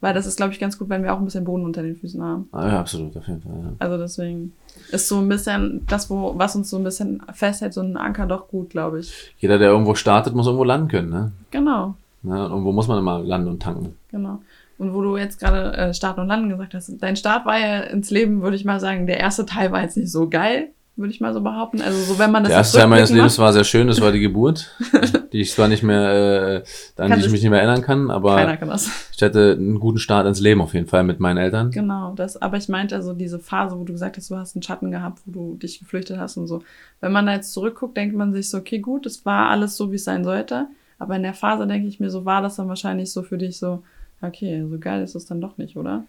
[0.00, 1.96] Weil das ist, glaube ich, ganz gut, wenn wir auch ein bisschen Boden unter den
[1.96, 2.48] Füßen haben.
[2.52, 3.52] ah, ja, absolut, auf jeden Fall.
[3.52, 3.72] Ja.
[3.78, 4.52] Also deswegen
[4.90, 8.26] ist so ein bisschen das, wo, was uns so ein bisschen festhält, so ein Anker
[8.26, 9.34] doch gut, glaube ich.
[9.38, 11.10] Jeder, der irgendwo startet, muss irgendwo landen können.
[11.10, 11.32] Ne?
[11.50, 13.96] Genau, Ja, und irgendwo muss man immer landen und tanken.
[14.10, 14.40] genau.
[14.78, 17.80] Und wo du jetzt gerade äh, Start und Landen gesagt hast, dein Start war ja
[17.82, 21.12] ins Leben, würde ich mal sagen, der erste Teil war jetzt nicht so geil, würde
[21.12, 21.80] ich mal so behaupten.
[21.80, 24.12] Also so, wenn man das Der erste Teil meines Lebens war sehr schön, das war
[24.12, 24.76] die Geburt,
[25.32, 26.56] die ich zwar nicht mehr, äh,
[27.00, 28.70] an Kann die ich mich nicht mehr erinnern kann, aber kann
[29.14, 31.70] ich hatte einen guten Start ins Leben auf jeden Fall mit meinen Eltern.
[31.70, 34.62] Genau, das, aber ich meinte also diese Phase, wo du gesagt hast, du hast einen
[34.62, 36.62] Schatten gehabt, wo du dich geflüchtet hast und so.
[37.00, 39.92] Wenn man da jetzt zurückguckt, denkt man sich so, okay, gut, es war alles so,
[39.92, 40.66] wie es sein sollte.
[40.98, 43.58] Aber in der Phase denke ich mir so, war das dann wahrscheinlich so für dich
[43.58, 43.82] so,
[44.20, 46.04] okay, so geil ist es dann doch nicht, oder?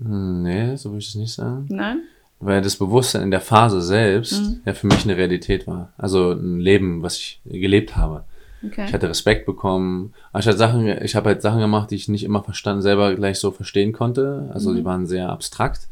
[0.00, 1.66] Hm, Nee, so würde ich es nicht sagen.
[1.68, 2.00] Nein?
[2.44, 4.60] Weil das Bewusstsein in der Phase selbst Mhm.
[4.64, 5.92] ja für mich eine Realität war.
[5.96, 8.24] Also ein Leben, was ich gelebt habe.
[8.66, 8.84] Okay.
[8.86, 10.12] Ich hatte Respekt bekommen.
[10.32, 13.14] Aber ich hatte Sachen, ich habe halt Sachen gemacht, die ich nicht immer verstanden, selber
[13.14, 14.50] gleich so verstehen konnte.
[14.52, 14.76] Also Mhm.
[14.76, 15.88] die waren sehr abstrakt.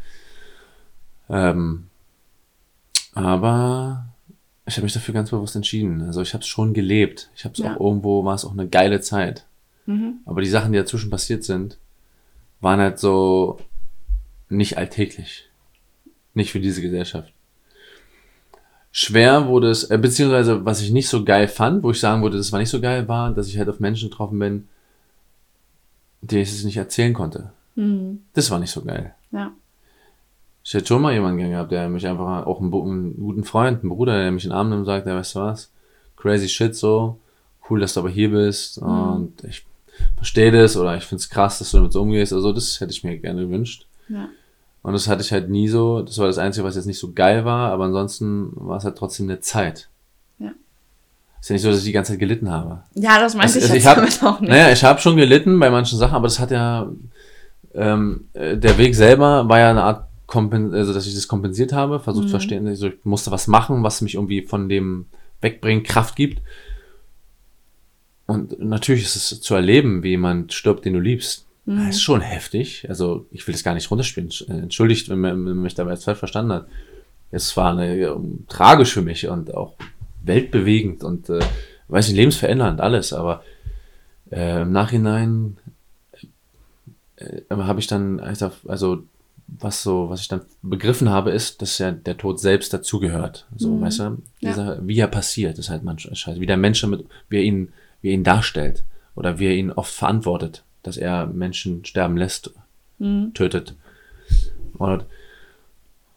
[1.28, 1.86] Ähm,
[3.14, 4.06] aber
[4.66, 6.02] ich habe mich dafür ganz bewusst entschieden.
[6.02, 7.30] Also ich habe es schon gelebt.
[7.34, 7.74] Ich habe es Ja.
[7.76, 9.46] auch irgendwo, war es auch eine geile Zeit.
[9.86, 10.14] Mhm.
[10.26, 11.78] Aber die Sachen, die dazwischen passiert sind,
[12.60, 13.58] waren halt so
[14.48, 15.48] nicht alltäglich.
[16.40, 17.34] Nicht für diese Gesellschaft.
[18.92, 22.38] Schwer wurde es, äh, beziehungsweise was ich nicht so geil fand, wo ich sagen würde,
[22.38, 24.68] das war nicht so geil, war, dass ich halt auf Menschen getroffen bin,
[26.22, 27.52] die ich es nicht erzählen konnte.
[27.74, 28.22] Mhm.
[28.32, 29.14] Das war nicht so geil.
[29.32, 29.52] Ja.
[30.64, 33.90] Ich hätte schon mal jemanden gehabt, der mich einfach, auch einen, einen guten Freund, einen
[33.90, 35.70] Bruder, der mich in den Arm nimmt und sagt, ja, weißt du was,
[36.16, 37.18] crazy shit so,
[37.68, 39.66] cool, dass du aber hier bist und ich
[40.16, 42.32] verstehe das oder ich finde es krass, dass du damit so umgehst.
[42.32, 43.86] Also das hätte ich mir gerne gewünscht.
[44.08, 44.30] Ja.
[44.82, 46.02] Und das hatte ich halt nie so.
[46.02, 48.96] Das war das Einzige, was jetzt nicht so geil war, aber ansonsten war es halt
[48.96, 49.88] trotzdem eine Zeit.
[50.38, 50.52] Ja.
[51.40, 52.82] Ist ja nicht so, dass ich die ganze Zeit gelitten habe.
[52.94, 54.48] Ja, das meinte Also, ich also ich hab- damit auch nicht.
[54.50, 56.88] Naja, ich habe schon gelitten bei manchen Sachen, aber das hat ja,
[57.74, 61.72] ähm, äh, der Weg selber war ja eine Art, Kompen also dass ich das kompensiert
[61.72, 62.28] habe, versucht Mhm.
[62.28, 65.06] zu verstehen, also ich musste was machen, was mich irgendwie von dem
[65.40, 66.40] wegbringt, Kraft gibt.
[68.26, 71.46] Und natürlich ist es zu erleben, wie jemand stirbt, den du liebst.
[71.66, 71.86] Mhm.
[71.86, 72.86] Das ist schon heftig.
[72.88, 74.30] Also ich will das gar nicht runterspielen.
[74.48, 76.66] Äh, Entschuldigt, wenn man, mich dabei jetzt falsch verstanden hat.
[77.30, 79.74] Es war eine, ähm, tragisch für mich und auch
[80.24, 81.40] weltbewegend und äh,
[81.88, 83.42] weiß nicht, lebensverändernd, alles, aber
[84.30, 85.56] äh, im Nachhinein
[87.16, 89.02] äh, habe ich dann also
[89.58, 93.46] was so, was ich dann begriffen habe, ist, dass ja der Tod selbst dazugehört.
[93.56, 93.80] So, Mhm.
[93.80, 94.50] weißt du, Ja.
[94.50, 96.40] Dieser, wie er passiert, ist halt manchmal scheiße.
[96.40, 98.84] Wie der Mensch damit, wie er ihn, wie er ihn darstellt
[99.16, 102.52] oder wie er ihn oft verantwortet, dass er Menschen sterben lässt,
[102.98, 103.32] Mhm.
[103.34, 103.74] tötet.
[104.74, 105.04] Und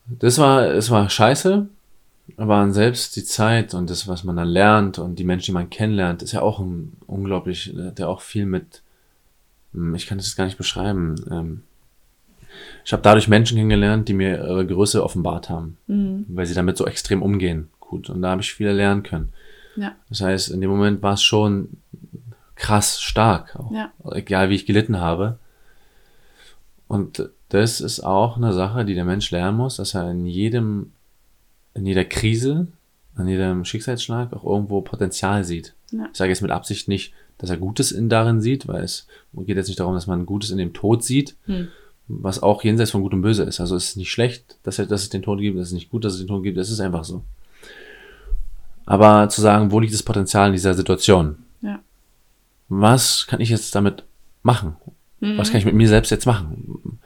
[0.08, 1.68] das war, es war scheiße,
[2.38, 5.70] aber selbst die Zeit und das, was man dann lernt und die Menschen, die man
[5.70, 8.82] kennenlernt, ist ja auch ein unglaublich, hat ja auch viel mit,
[9.74, 11.16] hm, ich kann das gar nicht beschreiben.
[11.32, 11.62] ähm,
[12.86, 16.26] Ich habe dadurch Menschen kennengelernt, die mir ihre Größe offenbart haben, Mhm.
[16.30, 17.70] weil sie damit so extrem umgehen.
[17.80, 19.30] Gut, und da habe ich viel lernen können.
[19.76, 19.96] Ja.
[20.10, 21.70] Das heißt, in dem Moment war es schon
[22.56, 23.92] krass stark, auch, Ja.
[24.12, 25.38] egal wie ich gelitten habe.
[26.88, 30.92] Und das ist auch eine Sache, die der Mensch lernen muss, dass er in jedem,
[31.74, 32.68] in jeder Krise,
[33.16, 35.74] an jedem Schicksalsschlag auch irgendwo Potenzial sieht.
[35.92, 36.08] Ja.
[36.12, 39.56] Ich sage jetzt mit Absicht nicht, dass er Gutes in darin sieht, weil es geht
[39.58, 41.68] jetzt nicht darum, dass man Gutes in dem Tod sieht, Hm.
[42.08, 43.60] was auch jenseits von Gut und Böse ist.
[43.60, 45.90] Also es ist nicht schlecht, dass, er, dass es den Tod gibt, es ist nicht
[45.90, 47.24] gut, dass es den Tod gibt, es ist einfach so.
[48.86, 51.38] Aber zu sagen, wo liegt das Potenzial in dieser Situation?
[52.76, 52.82] Ja.
[52.82, 54.04] Was kann ich jetzt damit
[54.42, 54.76] machen?
[55.20, 55.38] Mhm.
[55.38, 57.00] Was kann ich mit mir selbst jetzt machen?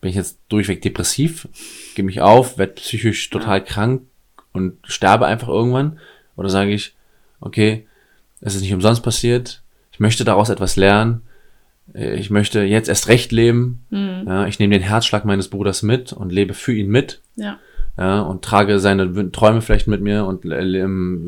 [0.00, 1.46] Bin ich jetzt durchweg depressiv,
[1.94, 4.02] gebe mich auf, werde psychisch total krank
[4.52, 5.98] und sterbe einfach irgendwann?
[6.36, 6.94] Oder sage ich,
[7.40, 7.86] okay,
[8.40, 9.62] es ist nicht umsonst passiert,
[9.92, 11.20] ich möchte daraus etwas lernen,
[11.94, 14.24] äh, ich möchte jetzt erst recht leben, Mhm.
[14.26, 17.58] ja, ich nehme den Herzschlag meines Bruders mit und lebe für ihn mit, Ja.
[17.98, 20.80] ja, und trage seine Träume vielleicht mit mir und äh,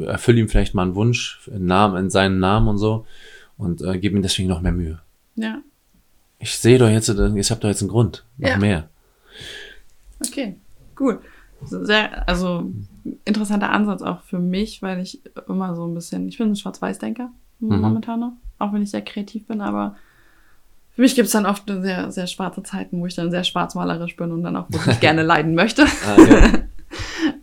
[0.07, 3.05] erfülle ihm vielleicht mal einen Wunsch in, Namen, in seinen Namen und so
[3.57, 5.01] und äh, gebe ihm deswegen noch mehr Mühe.
[5.37, 5.59] Ja.
[6.39, 8.57] Ich sehe doch jetzt, äh, ich habe doch jetzt einen Grund, noch Ja.
[8.59, 8.89] mehr.
[10.27, 10.57] Okay,
[11.01, 11.21] cool.
[11.65, 12.71] Sehr, also
[13.25, 17.31] interessanter Ansatz auch für mich, weil ich immer so ein bisschen, ich bin ein Schwarz-Weiß-Denker
[17.61, 17.81] Mhm.
[17.81, 19.97] momentan noch, auch wenn ich sehr kreativ bin, aber
[20.95, 24.17] für mich gibt es dann oft sehr, sehr schwarze Zeiten, wo ich dann sehr schwarzmalerisch
[24.17, 25.85] bin und dann auch wirklich gerne leiden möchte.
[26.07, 26.53] Ah, ja.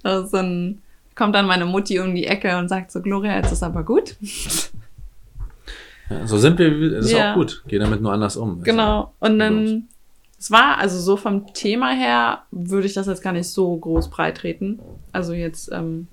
[0.03, 0.77] Also dann
[1.15, 4.15] kommt dann meine Mutti um die Ecke und sagt so, Gloria, jetzt ist aber gut.
[6.09, 7.31] Ja, so simpel das ist Ja.
[7.31, 7.63] auch gut.
[7.67, 8.63] Geh damit nur anders um.
[8.63, 9.13] Genau.
[9.19, 9.39] Und Los.
[9.39, 9.87] dann,
[10.39, 14.09] es war, also so vom Thema her, würde ich das jetzt gar nicht so groß
[14.09, 14.79] breit treten.
[15.11, 16.07] Also jetzt ähm,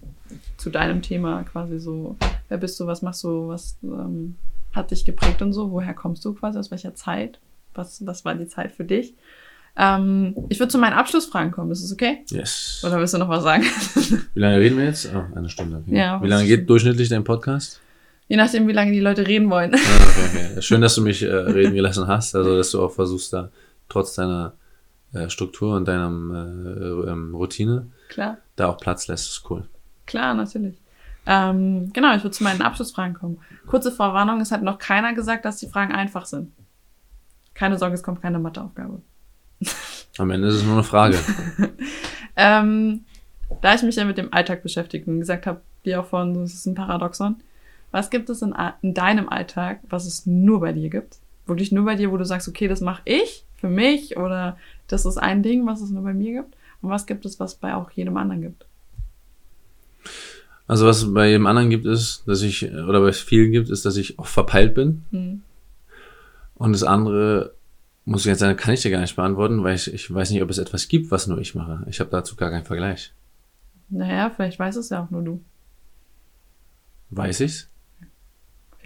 [0.56, 2.16] zu deinem Thema quasi so,
[2.48, 4.36] wer bist du, was machst du, was ähm,
[4.72, 7.38] hat dich geprägt und so, woher kommst du quasi, aus welcher Zeit,
[7.74, 9.14] was, was war die Zeit für dich?
[9.78, 12.24] Ähm, ich würde zu meinen Abschlussfragen kommen, ist es okay?
[12.28, 12.82] Yes.
[12.84, 13.62] Oder willst du noch was sagen?
[14.34, 15.10] Wie lange reden wir jetzt?
[15.14, 15.82] Oh, eine Stunde.
[15.86, 15.96] Okay.
[15.98, 17.80] Ja, wie lange geht durchschnittlich dein Podcast?
[18.28, 19.74] Je nachdem, wie lange die Leute reden wollen.
[19.74, 20.62] Ah, okay, okay.
[20.62, 23.50] Schön, dass du mich äh, reden gelassen hast, also dass du auch versuchst, da
[23.88, 24.54] trotz deiner
[25.12, 28.38] äh, Struktur und deinem äh, ähm, Routine Klar.
[28.56, 29.28] da auch Platz lässt.
[29.28, 29.64] ist cool.
[30.06, 30.76] Klar, natürlich.
[31.26, 33.38] Ähm, genau, ich würde zu meinen Abschlussfragen kommen.
[33.66, 36.52] Kurze Vorwarnung, es hat noch keiner gesagt, dass die Fragen einfach sind.
[37.54, 39.00] Keine Sorge, es kommt keine Matheaufgabe.
[40.18, 41.18] Am Ende ist es nur eine Frage.
[42.36, 43.04] Ähm,
[43.62, 46.52] da ich mich ja mit dem Alltag beschäftigt und gesagt habe, dir auch vorhin, das
[46.52, 47.36] ist ein Paradoxon.
[47.96, 51.16] Was gibt es in, in deinem Alltag, was es nur bei dir gibt?
[51.46, 55.06] Wirklich nur bei dir, wo du sagst, okay, das mache ich für mich oder das
[55.06, 56.54] ist ein Ding, was es nur bei mir gibt?
[56.82, 58.66] Und was gibt es, was bei auch jedem anderen gibt?
[60.66, 63.86] Also was es bei jedem anderen gibt, ist, dass ich, oder bei vielen gibt, ist,
[63.86, 65.06] dass ich oft verpeilt bin.
[65.10, 65.40] Hm.
[66.56, 67.54] Und das andere,
[68.04, 70.42] muss ich jetzt sagen, kann ich dir gar nicht beantworten, weil ich, ich weiß nicht,
[70.42, 71.86] ob es etwas gibt, was nur ich mache.
[71.88, 73.14] Ich habe dazu gar keinen Vergleich.
[73.88, 75.40] Naja, vielleicht weiß es ja auch nur du.
[77.08, 77.70] Weiß ich's?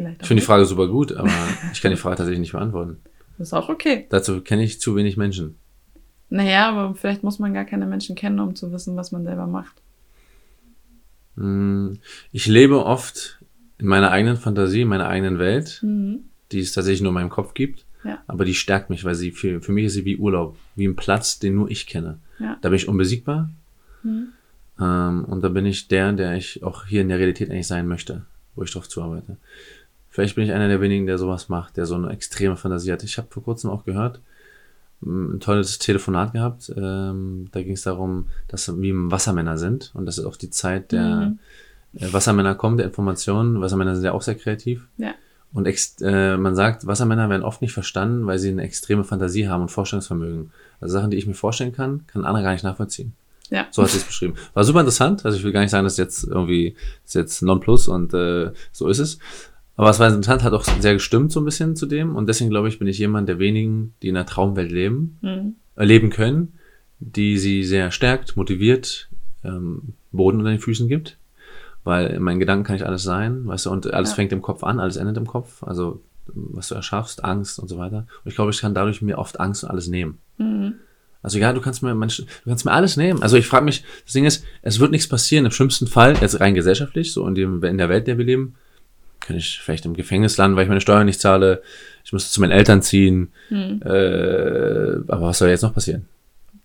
[0.03, 0.47] Vielleicht Ich finde die.
[0.47, 1.31] Frage super gut, aber
[1.73, 2.99] ich kann die Frage tatsächlich nicht beantworten.
[3.39, 4.07] Das ist auch okay.
[4.11, 5.57] Dazu kenne ich zu wenig Menschen.
[6.29, 9.47] Naja, aber vielleicht muss man gar keine Menschen kennen, um zu wissen, was man selber
[9.47, 9.81] macht.
[11.37, 11.99] Hm,
[12.33, 13.39] Ich lebe oft
[13.79, 16.25] in meiner eigenen Fantasie, in meiner eigenen Welt, Mhm.
[16.53, 17.85] die es tatsächlich nur in meinem Kopf gibt.
[18.05, 18.19] Ja.
[18.27, 20.97] Aber die stärkt mich, weil sie für, für mich ist sie wie Urlaub, wie ein
[20.97, 22.19] Platz, den nur ich kenne.
[22.39, 22.57] Ja.
[22.63, 23.51] Da bin ich unbesiegbar.
[24.03, 24.29] Mhm.
[24.81, 27.87] Ähm, und da bin ich der, der ich auch hier in der Realität eigentlich sein
[27.89, 28.23] möchte,
[28.55, 29.37] wo ich drauf zuarbeite.
[30.11, 33.03] Vielleicht bin ich einer der wenigen, der sowas macht, der so eine extreme Fantasie hat.
[33.05, 34.21] Ich habe vor kurzem auch gehört,
[35.03, 36.71] ein tolles Telefonat gehabt.
[36.77, 41.05] Ähm, da ging es darum, dass wir Wassermänner sind und dass auch die Zeit der
[41.05, 41.39] Mhm.
[41.99, 43.61] äh, Wassermänner kommt, der Informationen.
[43.61, 44.87] Wassermänner sind ja auch sehr kreativ.
[44.99, 45.15] Ja.
[45.53, 45.67] Und
[46.03, 49.69] äh, man sagt, Wassermänner werden oft nicht verstanden, weil sie eine extreme Fantasie haben und
[49.71, 50.51] Vorstellungsvermögen.
[50.81, 53.15] Also Sachen, die ich mir vorstellen kann, kann andere gar nicht nachvollziehen.
[53.49, 53.67] Ja.
[53.73, 54.35] So hat sie es beschrieben.
[54.55, 55.25] War super interessant.
[55.25, 58.87] Also ich will gar nicht sagen, dass jetzt irgendwie ist jetzt Nonplus und äh, so
[58.89, 59.19] ist es.
[59.81, 62.15] Aber es war interessant, hat auch sehr gestimmt so ein bisschen zu dem.
[62.17, 65.55] Und deswegen glaube ich, bin ich jemand der wenigen, die in einer Traumwelt leben, Mhm.
[65.77, 66.53] erleben können,
[66.99, 69.09] die sie sehr stärkt, motiviert,
[69.43, 71.17] ähm, Boden unter den Füßen gibt.
[71.83, 74.17] Weil in meinen Gedanken kann ich alles sein, weißt du, und alles Ja.
[74.17, 75.63] fängt im Kopf an, alles endet im Kopf.
[75.63, 76.03] Also
[76.35, 78.07] was du erschaffst, Angst und so weiter.
[78.23, 80.19] Und ich glaube, ich kann dadurch mir oft Angst und alles nehmen.
[80.37, 80.75] Mhm.
[81.23, 83.23] Also ja, du kannst mir Mensch, du kannst mir alles nehmen.
[83.23, 85.47] Also ich frage mich, das Ding ist, es wird nichts passieren.
[85.47, 88.25] Im schlimmsten Fall, jetzt rein gesellschaftlich, so in, dem, in der Welt, in der wir
[88.27, 88.55] leben,
[89.21, 91.63] kann ich vielleicht im Gefängnis landen, weil ich meine Steuern nicht zahle.
[92.05, 93.33] Ich müsste zu meinen Eltern ziehen.
[93.51, 93.81] Mhm.
[93.85, 96.07] Äh, aber was soll jetzt noch passieren?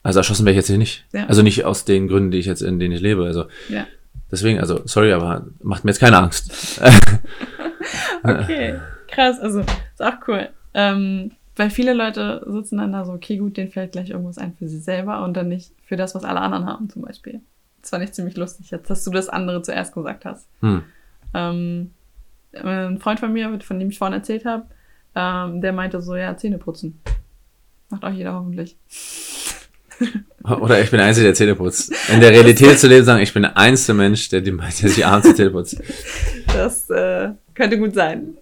[0.04, 1.06] Also erschossen wäre ich jetzt hier nicht.
[1.14, 1.26] Ja.
[1.28, 3.26] Also nicht aus den Gründen, die ich jetzt, in denen ich lebe.
[3.26, 3.86] Also Ja.
[4.32, 6.82] deswegen, also sorry, aber macht mir jetzt keine Angst.
[8.24, 9.40] Okay, krass.
[9.40, 10.50] Also, ist auch cool.
[10.74, 14.56] Ähm, weil viele Leute sitzen dann da so, okay, gut, denen fällt gleich irgendwas ein
[14.58, 17.42] für sie selber und dann nicht für das, was alle anderen haben, zum Beispiel.
[17.82, 20.48] Das fand ich ziemlich lustig jetzt, dass du das andere zuerst gesagt hast.
[20.62, 20.84] Hm.
[21.34, 21.95] Ähm, äh,
[22.64, 24.66] ein Freund von mir, von dem ich vorhin erzählt habe,
[25.16, 27.02] ähm, der meinte so, ja, Zähne putzen.
[27.90, 28.78] Macht auch jeder hoffentlich.
[30.44, 31.94] Oder ich bin der Einzige, der Zähne putzt.
[32.12, 35.06] In der Realität zu leben, sagen, ich bin der einzige Mensch, der, die, der sich
[35.06, 35.82] abends die Zähne putzt.
[36.48, 38.38] Das äh, könnte gut sein.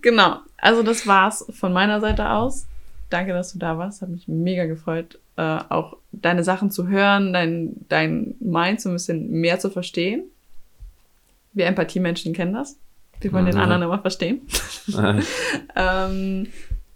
[0.00, 0.38] Genau.
[0.56, 2.66] Also das war's von meiner Seite aus.
[3.10, 4.02] Danke, dass du da warst.
[4.02, 8.94] Hat mich mega gefreut, äh, auch deine Sachen zu hören, dein, dein Mind so ein
[8.94, 10.24] bisschen mehr zu verstehen.
[11.52, 12.76] Wir Empathie-Menschen kennen das.
[13.24, 13.60] Wir wollen den Mhm.
[13.62, 14.42] anderen immer verstehen.
[15.76, 16.46] ähm,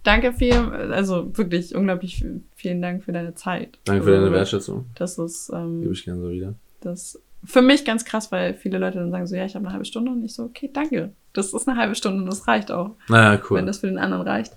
[0.04, 2.24] danke viel, also wirklich unglaublich
[2.54, 3.78] vielen Dank für deine Zeit.
[3.84, 4.86] Danke für deine Also, Wertschätzung.
[4.94, 6.54] Das ist ähm, Gebe ich gerne so wieder.
[6.80, 9.72] das für mich ganz krass, weil viele Leute dann sagen so, ja, ich habe eine
[9.72, 11.12] halbe Stunde und ich so, okay, danke.
[11.34, 13.64] Das ist eine halbe Stunde und das reicht auch, Naja, wenn cool.
[13.66, 14.52] das für den anderen reicht.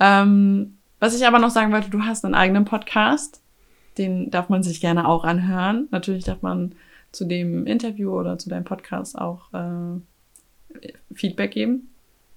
[0.00, 3.40] Ähm, was ich aber noch sagen wollte, du hast einen eigenen Podcast,
[3.96, 5.88] den darf man sich gerne auch anhören.
[5.90, 6.72] Natürlich darf man
[7.10, 9.98] zu dem Interview oder zu deinem Podcast auch äh,
[11.14, 11.88] Feedback geben.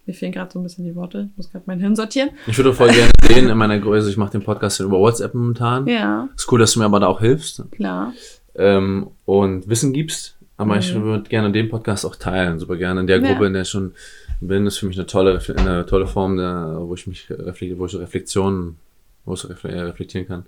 [0.06, 1.30] Mir fehlen gerade so ein bisschen die Worte.
[1.32, 2.32] Ich muss gerade mein Hirn sortieren.
[2.48, 4.10] Ich würde voll gerne sehen in meiner Größe.
[4.10, 5.86] Ich mache den Podcast über WhatsApp momentan.
[5.88, 8.14] Ja, Ist cool, dass du mir aber da auch hilfst klar.
[8.56, 10.36] ähm, und Wissen gibst.
[10.58, 11.04] Aber ich Mhm.
[11.04, 12.60] würde gerne den Podcast auch teilen.
[12.60, 13.32] Super gerne in der Ja.
[13.32, 13.94] Gruppe, in der ich schon
[14.42, 14.66] bin.
[14.66, 17.96] ist für mich eine tolle, eine tolle Form, der, wo ich mich reflektiere, wo ich
[17.96, 18.78] Reflexionen,
[19.26, 20.46] wo ich refle- reflektieren kann.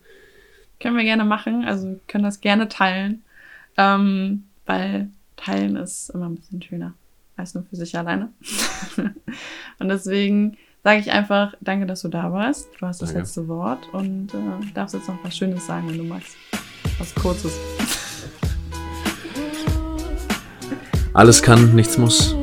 [0.81, 1.63] Können wir gerne machen.
[1.65, 3.21] Also wir können das gerne teilen.
[3.77, 6.93] Ähm, weil teilen ist immer ein bisschen schöner
[7.41, 8.29] als nur für sich alleine.
[9.79, 12.69] und deswegen sage ich einfach, danke, dass du da warst.
[12.79, 13.21] Du hast das Danke.
[13.21, 16.35] letzte Wort und äh, darfst jetzt noch was Schönes sagen, wenn du magst.
[16.97, 17.53] Was Kurzes.
[21.13, 22.35] Alles kann, nichts muss.